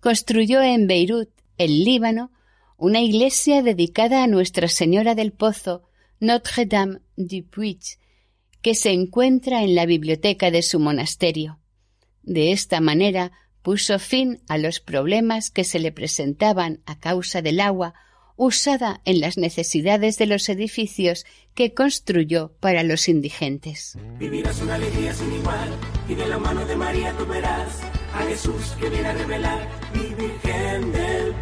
construyó 0.00 0.62
en 0.62 0.88
Beirut, 0.88 1.30
el 1.56 1.84
Líbano, 1.84 2.32
una 2.76 3.00
iglesia 3.00 3.62
dedicada 3.62 4.24
a 4.24 4.26
Nuestra 4.26 4.66
Señora 4.66 5.14
del 5.14 5.30
Pozo, 5.30 5.84
Notre-Dame 6.18 7.02
du 7.16 7.44
Puig, 7.44 8.00
que 8.62 8.74
se 8.74 8.90
encuentra 8.90 9.62
en 9.62 9.76
la 9.76 9.86
biblioteca 9.86 10.50
de 10.50 10.62
su 10.62 10.80
monasterio. 10.80 11.60
De 12.24 12.50
esta 12.50 12.80
manera 12.80 13.30
puso 13.62 13.98
fin 13.98 14.40
a 14.48 14.58
los 14.58 14.80
problemas 14.80 15.50
que 15.50 15.64
se 15.64 15.78
le 15.78 15.92
presentaban 15.92 16.80
a 16.86 16.98
causa 16.98 17.42
del 17.42 17.60
agua 17.60 17.94
usada 18.36 19.00
en 19.04 19.20
las 19.20 19.36
necesidades 19.36 20.16
de 20.16 20.26
los 20.26 20.48
edificios 20.48 21.26
que 21.54 21.74
construyó 21.74 22.52
para 22.60 22.84
los 22.84 23.08
indigentes. 23.08 23.98
Vivirás 24.18 24.60
una 24.60 24.76
alegría 24.76 25.12
sin 25.12 25.32
igual 25.34 25.70
y 26.08 26.14
de 26.14 26.28
la 26.28 26.38
mano 26.38 26.64
de 26.64 26.76
María 26.76 27.12
verás 27.28 27.80
a 28.14 28.22
Jesús 28.28 28.76
que 28.80 28.88
viene 28.88 29.08
a 29.08 29.12
revelar 29.12 29.68
mi 29.92 30.14
Virgen 30.14 30.92
del. 30.92 31.34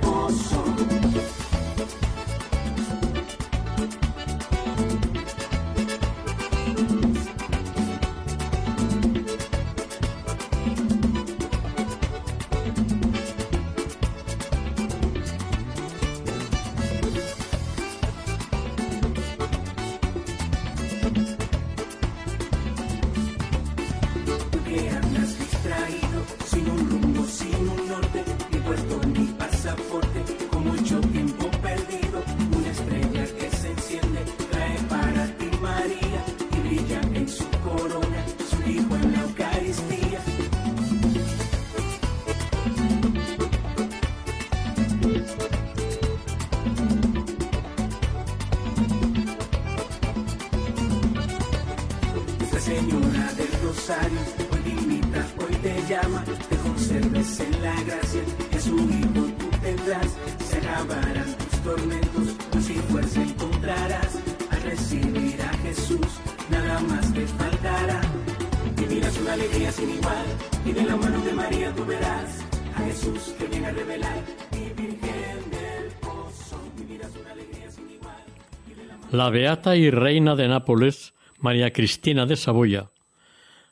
La 79.16 79.30
beata 79.30 79.76
y 79.76 79.88
reina 79.88 80.36
de 80.36 80.46
Nápoles, 80.46 81.14
María 81.38 81.72
Cristina 81.72 82.26
de 82.26 82.36
Saboya, 82.36 82.90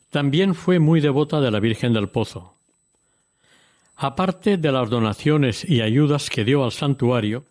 también 0.09 0.55
fue 0.55 0.78
muy 0.78 1.03
devota 1.03 1.38
de 1.38 1.51
la 1.51 1.61
Virgen 1.61 1.92
del 1.92 2.09
Pozo. 2.09 2.57
Aparte 3.95 4.57
de 4.57 4.72
las 4.72 4.88
donaciones 4.88 5.68
y 5.68 5.82
ayudas 5.82 6.30
que 6.30 6.47
dio 6.47 6.64
al 6.64 6.72
santuario, 6.72 7.45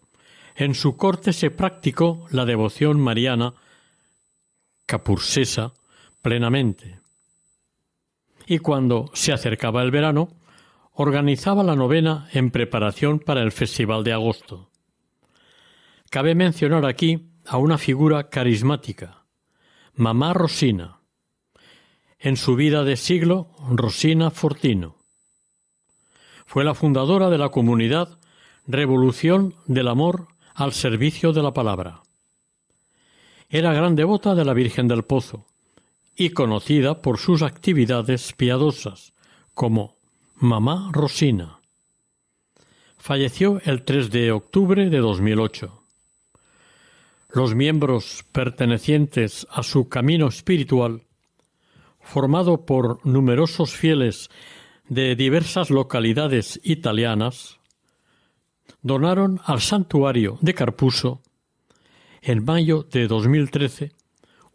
en 0.55 0.73
su 0.73 0.97
corte 0.97 1.33
se 1.33 1.51
practicó 1.51 2.25
la 2.31 2.45
devoción 2.45 2.99
mariana 2.99 3.53
capursesa 4.87 5.73
plenamente. 6.23 6.99
Y 8.47 8.57
cuando 8.57 9.11
se 9.13 9.33
acercaba 9.33 9.83
el 9.83 9.91
verano, 9.91 10.29
organizaba 10.93 11.61
la 11.61 11.75
novena 11.75 12.27
en 12.33 12.49
preparación 12.49 13.19
para 13.19 13.43
el 13.43 13.51
Festival 13.51 14.03
de 14.03 14.13
Agosto. 14.13 14.71
Cabe 16.09 16.33
mencionar 16.33 16.87
aquí 16.87 17.29
a 17.45 17.57
una 17.57 17.77
figura 17.77 18.29
carismática, 18.29 19.25
Mamá 19.95 20.33
Rosina. 20.33 20.99
En 22.19 22.37
su 22.37 22.55
vida 22.55 22.83
de 22.83 22.95
siglo, 22.95 23.49
Rosina 23.69 24.31
Fortino. 24.31 24.95
Fue 26.45 26.63
la 26.63 26.73
fundadora 26.73 27.29
de 27.29 27.37
la 27.37 27.49
comunidad 27.49 28.17
Revolución 28.65 29.55
del 29.65 29.89
Amor 29.89 30.27
al 30.55 30.71
Servicio 30.71 31.33
de 31.33 31.43
la 31.43 31.53
Palabra. 31.53 32.01
Era 33.49 33.73
gran 33.73 33.95
devota 33.95 34.35
de 34.35 34.45
la 34.45 34.53
Virgen 34.53 34.87
del 34.87 35.03
Pozo 35.03 35.45
y 36.15 36.29
conocida 36.29 37.01
por 37.01 37.17
sus 37.17 37.41
actividades 37.41 38.33
piadosas, 38.33 39.13
como 39.53 39.97
Mamá 40.35 40.89
Rosina. 40.93 41.59
Falleció 42.97 43.59
el 43.65 43.83
3 43.83 44.09
de 44.11 44.31
octubre 44.31 44.89
de 44.89 44.97
2008 44.99 45.82
los 47.33 47.55
miembros 47.55 48.25
pertenecientes 48.31 49.47
a 49.49 49.63
su 49.63 49.89
camino 49.89 50.27
espiritual, 50.27 51.01
formado 51.99 52.65
por 52.65 53.03
numerosos 53.05 53.73
fieles 53.73 54.29
de 54.87 55.15
diversas 55.15 55.71
localidades 55.71 56.61
italianas, 56.63 57.59
donaron 58.83 59.41
al 59.45 59.61
santuario 59.61 60.37
de 60.41 60.53
Carpuso, 60.53 61.23
en 62.21 62.45
mayo 62.45 62.83
de 62.83 63.07
2013, 63.07 63.93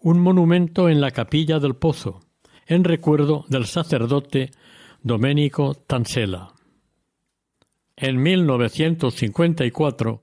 un 0.01 0.21
monumento 0.21 0.89
en 0.89 1.01
la 1.01 1.11
capilla 1.11 1.59
del 1.59 1.75
Pozo, 1.75 2.21
en 2.67 2.85
recuerdo 2.85 3.45
del 3.49 3.67
sacerdote 3.67 4.53
Domenico 5.03 5.75
Tansella. 5.75 6.51
En 7.97 8.23
1954 8.23 10.23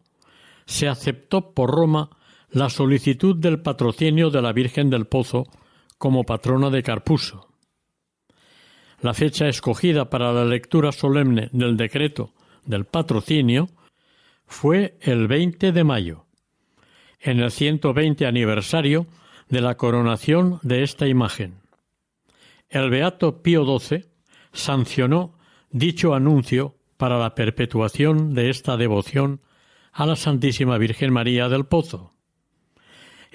se 0.65 0.87
aceptó 0.87 1.53
por 1.53 1.71
Roma 1.71 2.09
la 2.49 2.69
solicitud 2.69 3.35
del 3.35 3.61
patrocinio 3.61 4.29
de 4.29 4.41
la 4.41 4.53
Virgen 4.53 4.89
del 4.89 5.05
Pozo 5.05 5.45
como 5.97 6.23
patrona 6.23 6.69
de 6.69 6.83
Carpuso. 6.83 7.49
La 9.01 9.13
fecha 9.13 9.47
escogida 9.47 10.09
para 10.09 10.31
la 10.31 10.45
lectura 10.45 10.91
solemne 10.91 11.49
del 11.51 11.77
decreto 11.77 12.33
del 12.65 12.85
patrocinio 12.85 13.69
fue 14.47 14.97
el 15.01 15.27
20 15.27 15.71
de 15.71 15.83
mayo, 15.83 16.25
en 17.19 17.39
el 17.39 17.51
120 17.51 18.25
aniversario 18.25 19.07
de 19.49 19.61
la 19.61 19.75
coronación 19.75 20.59
de 20.63 20.83
esta 20.83 21.07
imagen. 21.07 21.59
El 22.69 22.89
Beato 22.89 23.41
Pío 23.41 23.65
XII 23.65 24.05
sancionó 24.53 25.37
dicho 25.69 26.13
anuncio 26.13 26.75
para 26.97 27.19
la 27.19 27.35
perpetuación 27.35 28.33
de 28.33 28.49
esta 28.49 28.77
devoción 28.77 29.41
a 29.91 30.05
la 30.05 30.15
Santísima 30.15 30.77
Virgen 30.77 31.13
María 31.13 31.49
del 31.49 31.65
Pozo. 31.65 32.14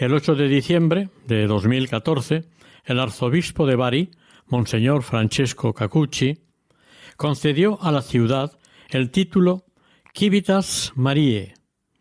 El 0.00 0.14
8 0.14 0.34
de 0.34 0.48
diciembre 0.48 1.10
de 1.26 1.46
2014, 1.46 2.46
el 2.86 3.00
arzobispo 3.00 3.66
de 3.66 3.76
Bari, 3.76 4.10
Monseñor 4.46 5.02
Francesco 5.02 5.74
Cacucci, 5.74 6.38
concedió 7.18 7.78
a 7.82 7.92
la 7.92 8.00
ciudad 8.00 8.58
el 8.88 9.10
título 9.10 9.66
Civitas 10.14 10.92
Mariae, 10.94 11.52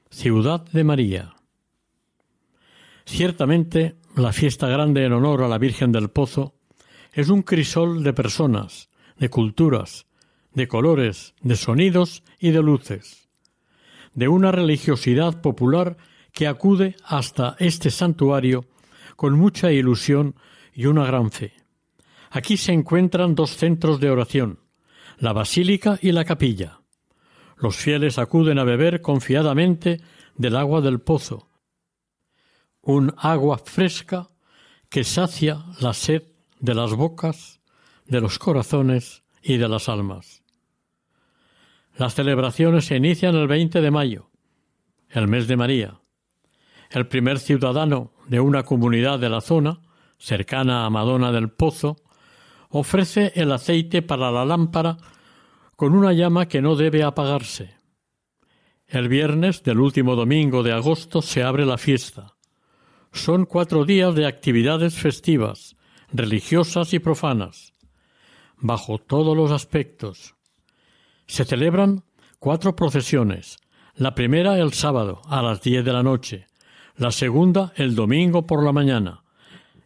Ciudad 0.10 0.64
de 0.72 0.86
María. 0.86 1.36
Ciertamente, 3.04 3.98
la 4.16 4.32
fiesta 4.32 4.70
grande 4.70 5.04
en 5.04 5.12
honor 5.12 5.44
a 5.44 5.50
la 5.50 5.58
Virgen 5.58 5.92
del 5.92 6.10
Pozo 6.10 6.56
es 7.12 7.28
un 7.28 7.42
crisol 7.42 8.02
de 8.02 8.14
personas, 8.14 8.90
de 9.18 9.30
culturas, 9.30 10.08
de 10.54 10.70
colores, 10.70 11.34
de 11.42 11.58
sonidos 11.58 12.24
y 12.40 12.52
de 12.52 12.64
luces, 12.64 13.28
de 14.14 14.30
una 14.30 14.54
religiosidad 14.54 15.42
popular 15.42 15.98
que 16.40 16.48
acude 16.48 16.96
hasta 17.04 17.58
este 17.60 17.92
santuario 17.92 18.64
con 19.18 19.38
mucha 19.38 19.74
ilusión 19.74 20.36
y 20.74 20.86
una 20.86 21.06
gran 21.06 21.32
fe. 21.32 21.52
Aquí 22.30 22.56
se 22.56 22.72
encuentran 22.72 23.36
dos 23.36 23.58
centros 23.58 24.00
de 24.00 24.10
oración, 24.10 24.62
la 25.18 25.34
basílica 25.34 26.00
y 26.02 26.14
la 26.14 26.24
capilla. 26.24 26.80
Los 27.58 27.76
fieles 27.76 28.18
acuden 28.18 28.58
a 28.58 28.64
beber 28.64 29.02
confiadamente 29.02 30.00
del 30.38 30.56
agua 30.56 30.80
del 30.80 31.02
pozo, 31.02 31.50
un 32.84 33.14
agua 33.18 33.58
fresca 33.58 34.30
que 34.88 35.04
sacia 35.04 35.66
la 35.82 35.94
sed 35.94 36.24
de 36.62 36.74
las 36.74 36.94
bocas, 36.94 37.60
de 38.06 38.22
los 38.22 38.40
corazones 38.40 39.24
y 39.44 39.58
de 39.58 39.68
las 39.68 39.90
almas. 39.90 40.42
Las 41.98 42.16
celebraciones 42.16 42.86
se 42.86 42.96
inician 42.96 43.36
el 43.36 43.50
20 43.50 43.82
de 43.82 43.92
mayo, 43.92 44.30
el 45.10 45.28
mes 45.28 45.46
de 45.50 45.58
María. 45.58 45.99
El 46.90 47.08
primer 47.08 47.38
ciudadano 47.38 48.14
de 48.28 48.40
una 48.40 48.64
comunidad 48.64 49.20
de 49.20 49.30
la 49.30 49.42
zona, 49.42 49.82
cercana 50.18 50.86
a 50.86 50.90
Madonna 50.90 51.32
del 51.32 51.52
Pozo, 51.52 51.98
ofrece 52.70 53.32
el 53.36 53.52
aceite 53.52 54.02
para 54.02 54.32
la 54.32 54.44
lámpara 54.44 54.98
con 55.76 55.94
una 55.94 56.14
llama 56.14 56.48
que 56.48 56.62
no 56.62 56.76
debe 56.76 57.04
apagarse. 57.04 57.76
El 58.88 59.08
viernes 59.08 59.62
del 59.62 59.80
último 59.80 60.16
domingo 60.16 60.64
de 60.64 60.72
agosto 60.72 61.22
se 61.22 61.44
abre 61.44 61.64
la 61.64 61.78
fiesta. 61.78 62.36
Son 63.14 63.46
cuatro 63.46 63.86
días 63.86 64.16
de 64.16 64.26
actividades 64.26 64.96
festivas, 64.96 65.76
religiosas 66.12 66.92
y 66.94 67.00
profanas, 67.00 67.74
bajo 68.58 68.98
todos 68.98 69.38
los 69.38 69.52
aspectos. 69.52 70.36
Se 71.28 71.46
celebran 71.46 72.04
cuatro 72.40 72.76
procesiones, 72.76 73.58
la 73.94 74.16
primera 74.16 74.58
el 74.58 74.74
sábado 74.74 75.22
a 75.28 75.44
las 75.44 75.62
diez 75.62 75.86
de 75.86 75.94
la 75.94 76.02
noche, 76.02 76.49
la 77.00 77.12
segunda 77.12 77.72
el 77.78 77.96
domingo 77.96 78.46
por 78.46 78.62
la 78.62 78.74
mañana. 78.74 79.24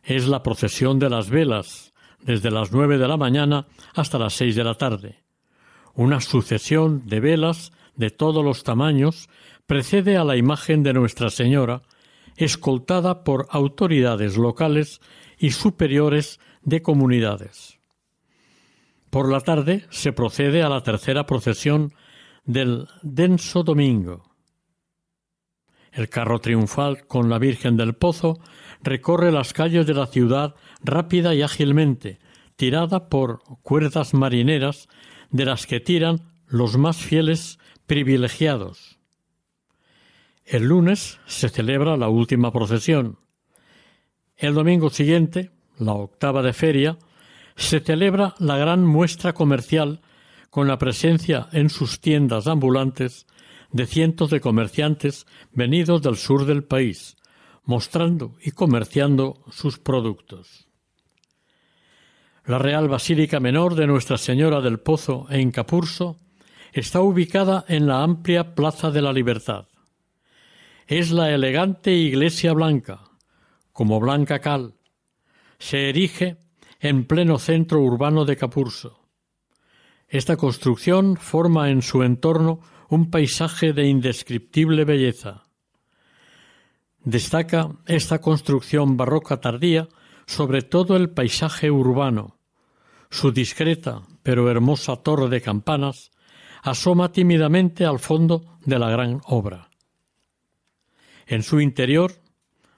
Es 0.04 0.28
la 0.28 0.42
procesión 0.42 0.98
de 0.98 1.12
las 1.12 1.30
velas, 1.30 1.94
desde 2.22 2.50
las 2.50 2.72
nueve 2.72 2.98
de 2.98 3.08
la 3.08 3.18
mañana 3.18 3.68
hasta 3.94 4.18
las 4.18 4.34
seis 4.34 4.56
de 4.56 4.64
la 4.64 4.74
tarde. 4.74 5.24
Una 5.94 6.20
sucesión 6.22 7.04
de 7.06 7.20
velas 7.20 7.72
de 7.96 8.10
todos 8.10 8.44
los 8.44 8.64
tamaños 8.64 9.30
precede 9.68 10.18
a 10.18 10.24
la 10.24 10.38
imagen 10.38 10.82
de 10.82 10.94
Nuestra 10.94 11.30
Señora, 11.30 11.84
escoltada 12.36 13.24
por 13.24 13.46
autoridades 13.52 14.36
locales 14.36 15.00
y 15.38 15.52
superiores 15.52 16.40
de 16.64 16.82
comunidades. 16.82 17.80
Por 19.12 19.32
la 19.32 19.42
tarde 19.42 19.86
se 19.92 20.14
procede 20.14 20.64
a 20.64 20.70
la 20.70 20.82
tercera 20.82 21.28
procesión 21.28 21.94
del 22.44 22.88
Denso 23.04 23.62
Domingo. 23.62 24.33
El 25.94 26.10
carro 26.10 26.40
triunfal 26.40 27.06
con 27.06 27.30
la 27.30 27.38
Virgen 27.38 27.78
del 27.78 27.94
Pozo 27.94 28.40
recorre 28.82 29.32
las 29.32 29.54
calles 29.54 29.86
de 29.86 29.94
la 29.94 30.08
ciudad 30.08 30.56
rápida 30.84 31.36
y 31.36 31.44
ágilmente, 31.44 32.20
tirada 32.56 33.10
por 33.10 33.44
cuerdas 33.62 34.14
marineras 34.16 34.90
de 35.30 35.46
las 35.46 35.68
que 35.68 35.80
tiran 35.80 36.22
los 36.48 36.78
más 36.78 36.98
fieles 36.98 37.60
privilegiados. 37.86 38.98
El 40.46 40.64
lunes 40.64 41.20
se 41.26 41.50
celebra 41.50 41.96
la 41.96 42.10
última 42.10 42.52
procesión. 42.52 43.20
El 44.36 44.56
domingo 44.56 44.90
siguiente, 44.90 45.52
la 45.78 45.94
octava 45.94 46.42
de 46.42 46.54
feria, 46.54 46.98
se 47.56 47.80
celebra 47.80 48.34
la 48.40 48.58
gran 48.58 48.84
muestra 48.84 49.34
comercial 49.34 50.02
con 50.50 50.68
la 50.68 50.78
presencia 50.78 51.48
en 51.52 51.70
sus 51.70 52.02
tiendas 52.02 52.48
ambulantes 52.48 53.26
de 53.74 53.88
cientos 53.88 54.30
de 54.30 54.40
comerciantes 54.40 55.26
venidos 55.52 56.02
del 56.02 56.16
sur 56.16 56.46
del 56.46 56.64
país, 56.64 57.18
mostrando 57.66 58.36
y 58.42 58.52
comerciando 58.52 59.44
sus 59.52 59.80
productos. 59.80 60.70
La 62.46 62.60
Real 62.60 62.88
Basílica 62.88 63.40
Menor 63.40 63.76
de 63.76 63.88
Nuestra 63.88 64.18
Señora 64.18 64.62
del 64.62 64.80
Pozo 64.80 65.26
en 65.30 65.52
Capurso 65.52 66.18
está 66.72 67.02
ubicada 67.02 67.66
en 67.68 67.88
la 67.88 68.04
amplia 68.04 68.54
Plaza 68.56 68.92
de 68.92 69.02
la 69.02 69.14
Libertad. 69.14 69.68
Es 70.86 71.12
la 71.12 71.32
elegante 71.32 71.94
iglesia 71.94 72.54
blanca, 72.54 73.02
como 73.72 74.00
blanca 74.00 74.40
cal. 74.40 74.76
Se 75.58 75.90
erige 75.90 76.38
en 76.80 77.06
pleno 77.06 77.40
centro 77.40 77.80
urbano 77.80 78.26
de 78.26 78.36
Capurso. 78.36 79.08
Esta 80.10 80.36
construcción 80.36 81.16
forma 81.16 81.72
en 81.72 81.82
su 81.82 82.04
entorno 82.04 82.60
un 82.90 83.10
paisaje 83.10 83.74
de 83.74 83.88
indescriptible 83.88 84.86
belleza. 84.86 85.44
Destaca 87.04 87.70
esta 87.86 88.20
construcción 88.20 88.98
barroca 88.98 89.42
tardía 89.42 89.90
sobre 90.26 90.62
todo 90.62 90.96
el 90.96 91.10
paisaje 91.10 91.70
urbano. 91.70 92.40
Su 93.10 93.32
discreta 93.32 94.04
pero 94.24 94.50
hermosa 94.50 94.96
torre 94.98 95.30
de 95.30 95.42
campanas 95.42 96.12
asoma 96.62 97.12
tímidamente 97.12 97.86
al 97.86 98.00
fondo 98.00 98.58
de 98.66 98.80
la 98.80 98.90
gran 98.90 99.22
obra. 99.26 99.70
En 101.28 101.44
su 101.44 101.60
interior, 101.60 102.14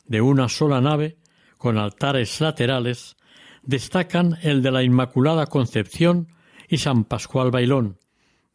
de 0.06 0.22
una 0.22 0.50
sola 0.50 0.82
nave, 0.82 1.18
con 1.58 1.78
altares 1.78 2.42
laterales, 2.42 3.16
destacan 3.62 4.38
el 4.42 4.62
de 4.62 4.72
la 4.72 4.84
Inmaculada 4.84 5.48
Concepción 5.48 6.28
y 6.68 6.78
San 6.78 7.06
Pascual 7.06 7.52
Bailón, 7.52 8.00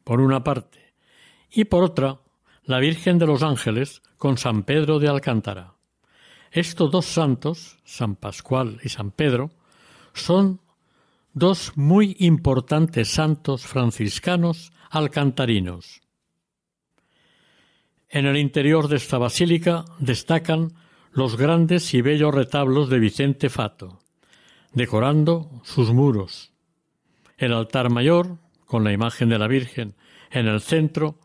por 0.04 0.20
una 0.20 0.42
parte, 0.42 0.89
y 1.52 1.64
por 1.64 1.82
otra, 1.82 2.20
la 2.64 2.78
Virgen 2.78 3.18
de 3.18 3.26
los 3.26 3.42
Ángeles 3.42 4.02
con 4.16 4.38
San 4.38 4.62
Pedro 4.62 4.98
de 4.98 5.08
Alcántara. 5.08 5.74
Estos 6.52 6.90
dos 6.90 7.06
santos, 7.06 7.78
San 7.84 8.16
Pascual 8.16 8.80
y 8.82 8.88
San 8.88 9.10
Pedro, 9.10 9.50
son 10.12 10.60
dos 11.32 11.72
muy 11.76 12.16
importantes 12.18 13.08
santos 13.08 13.66
franciscanos 13.66 14.72
alcantarinos. 14.90 16.00
En 18.08 18.26
el 18.26 18.36
interior 18.36 18.88
de 18.88 18.96
esta 18.96 19.18
basílica 19.18 19.84
destacan 20.00 20.72
los 21.12 21.36
grandes 21.36 21.94
y 21.94 22.02
bellos 22.02 22.34
retablos 22.34 22.88
de 22.90 22.98
Vicente 22.98 23.48
Fato, 23.48 24.00
decorando 24.72 25.60
sus 25.64 25.92
muros. 25.92 26.52
El 27.38 27.52
altar 27.52 27.90
mayor, 27.90 28.38
con 28.66 28.82
la 28.82 28.92
imagen 28.92 29.28
de 29.28 29.38
la 29.38 29.46
Virgen 29.46 29.94
en 30.30 30.48
el 30.48 30.60
centro, 30.60 31.18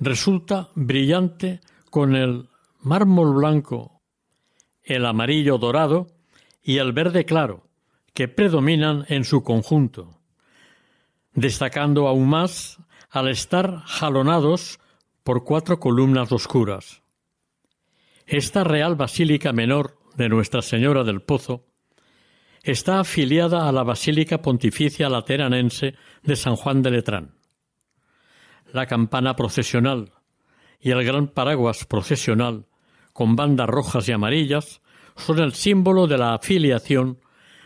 resulta 0.00 0.70
brillante 0.74 1.60
con 1.90 2.16
el 2.16 2.48
mármol 2.80 3.34
blanco, 3.34 4.00
el 4.82 5.04
amarillo 5.04 5.58
dorado 5.58 6.08
y 6.62 6.78
el 6.78 6.92
verde 6.92 7.24
claro, 7.24 7.68
que 8.14 8.26
predominan 8.26 9.04
en 9.08 9.24
su 9.24 9.42
conjunto, 9.42 10.18
destacando 11.34 12.08
aún 12.08 12.28
más 12.28 12.78
al 13.10 13.28
estar 13.28 13.82
jalonados 13.84 14.80
por 15.22 15.44
cuatro 15.44 15.78
columnas 15.78 16.32
oscuras. 16.32 17.02
Esta 18.26 18.64
Real 18.64 18.94
Basílica 18.94 19.52
Menor 19.52 19.98
de 20.16 20.28
Nuestra 20.28 20.62
Señora 20.62 21.04
del 21.04 21.20
Pozo 21.20 21.66
está 22.62 23.00
afiliada 23.00 23.68
a 23.68 23.72
la 23.72 23.82
Basílica 23.82 24.40
Pontificia 24.40 25.08
Lateranense 25.08 25.94
de 26.22 26.36
San 26.36 26.56
Juan 26.56 26.82
de 26.82 26.90
Letrán. 26.90 27.39
La 28.72 28.86
campana 28.86 29.36
procesional 29.36 30.12
y 30.80 30.90
el 30.90 31.04
gran 31.04 31.28
paraguas 31.28 31.84
procesional 31.84 32.66
con 33.12 33.36
bandas 33.36 33.68
rojas 33.68 34.08
y 34.08 34.12
amarillas 34.12 34.80
son 35.16 35.40
el 35.40 35.52
símbolo 35.52 36.06
de 36.06 36.18
la 36.18 36.34
afiliación 36.34 37.18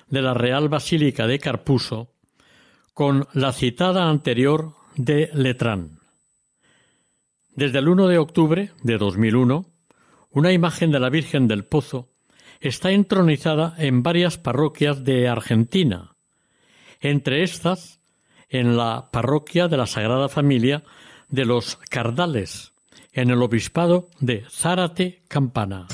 de 0.08 0.22
la 0.22 0.34
Real 0.34 0.68
Basílica 0.68 1.26
de 1.26 1.38
Carpuso 1.38 2.12
con 2.92 3.26
la 3.32 3.52
citada 3.52 4.08
anterior 4.08 4.74
de 4.96 5.30
Letrán. 5.34 6.00
Desde 7.54 7.78
el 7.78 7.88
1 7.88 8.08
de 8.08 8.18
octubre 8.18 8.70
de 8.82 8.98
2001, 8.98 9.66
una 10.30 10.52
imagen 10.52 10.90
de 10.90 11.00
la 11.00 11.10
Virgen 11.10 11.46
del 11.46 11.64
Pozo 11.64 12.10
está 12.60 12.90
entronizada 12.90 13.74
en 13.78 14.02
varias 14.02 14.38
parroquias 14.38 15.04
de 15.04 15.28
Argentina, 15.28 16.16
entre 17.00 17.42
estas 17.42 18.00
en 18.54 18.76
la 18.76 19.10
parroquia 19.10 19.66
de 19.66 19.76
la 19.76 19.86
Sagrada 19.86 20.28
Familia 20.28 20.84
de 21.28 21.44
los 21.44 21.76
Cardales, 21.90 22.72
en 23.12 23.30
el 23.30 23.42
obispado 23.42 24.08
de 24.20 24.44
Zárate 24.48 25.22
Campana. 25.26 25.88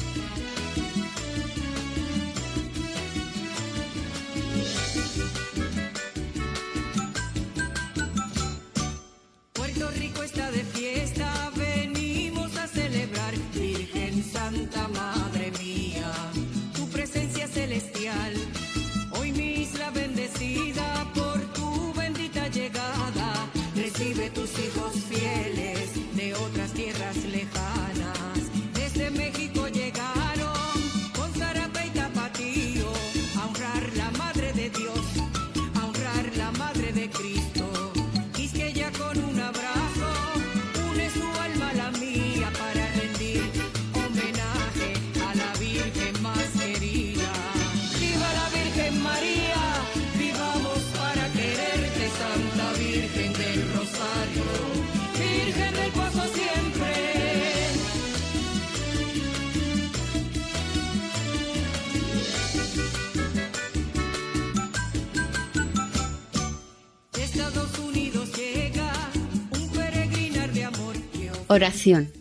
Oración. 71.53 72.13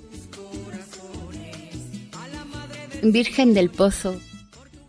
Virgen 3.03 3.53
del 3.53 3.69
Pozo, 3.69 4.19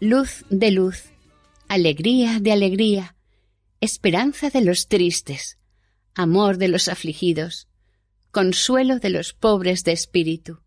luz 0.00 0.46
de 0.48 0.70
luz, 0.70 1.10
alegría 1.68 2.38
de 2.40 2.50
alegría, 2.50 3.16
esperanza 3.82 4.48
de 4.48 4.62
los 4.62 4.88
tristes, 4.88 5.58
amor 6.14 6.56
de 6.56 6.68
los 6.68 6.88
afligidos, 6.88 7.68
consuelo 8.30 8.98
de 8.98 9.10
los 9.10 9.34
pobres 9.34 9.84
de 9.84 9.92
espíritu, 9.92 10.60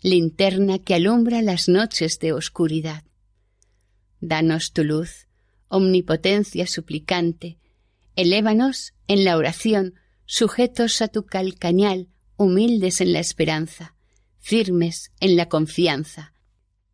linterna 0.00 0.78
que 0.78 0.94
alumbra 0.94 1.42
las 1.42 1.68
noches 1.68 2.18
de 2.20 2.32
oscuridad. 2.32 3.04
Danos 4.22 4.72
tu 4.72 4.82
luz, 4.82 5.28
omnipotencia 5.68 6.66
suplicante, 6.66 7.58
elévanos 8.16 8.94
en 9.08 9.26
la 9.26 9.36
oración, 9.36 9.92
sujetos 10.24 11.02
a 11.02 11.08
tu 11.08 11.26
calcañal, 11.26 12.08
humildes 12.36 13.00
en 13.00 13.12
la 13.12 13.20
esperanza, 13.20 13.94
firmes 14.38 15.12
en 15.20 15.36
la 15.36 15.48
confianza, 15.48 16.34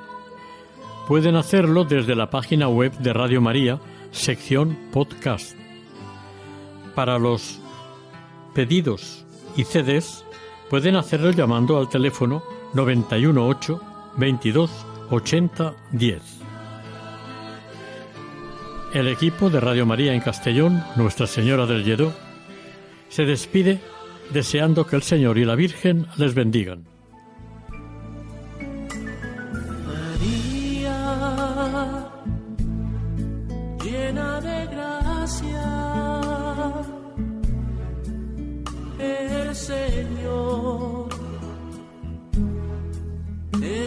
pueden 1.08 1.34
hacerlo 1.36 1.84
desde 1.84 2.16
la 2.16 2.30
página 2.30 2.68
web 2.68 2.92
de 2.98 3.12
Radio 3.12 3.40
María, 3.40 3.78
sección 4.10 4.76
podcast. 4.92 5.56
Para 6.94 7.18
los 7.18 7.60
pedidos 8.56 9.26
y 9.54 9.64
CDs 9.64 10.24
pueden 10.70 10.96
hacerlo 10.96 11.30
llamando 11.30 11.76
al 11.78 11.90
teléfono 11.90 12.42
918 12.72 13.80
22 14.16 14.70
80 15.10 15.74
10. 15.92 16.22
El 18.94 19.08
equipo 19.08 19.50
de 19.50 19.60
Radio 19.60 19.84
María 19.84 20.14
en 20.14 20.22
Castellón, 20.22 20.82
Nuestra 20.96 21.26
Señora 21.26 21.66
del 21.66 21.84
Lledó, 21.84 22.14
se 23.10 23.26
despide 23.26 23.78
deseando 24.32 24.86
que 24.86 24.96
el 24.96 25.02
Señor 25.02 25.36
y 25.36 25.44
la 25.44 25.54
Virgen 25.54 26.06
les 26.16 26.34
bendigan. 26.34 26.95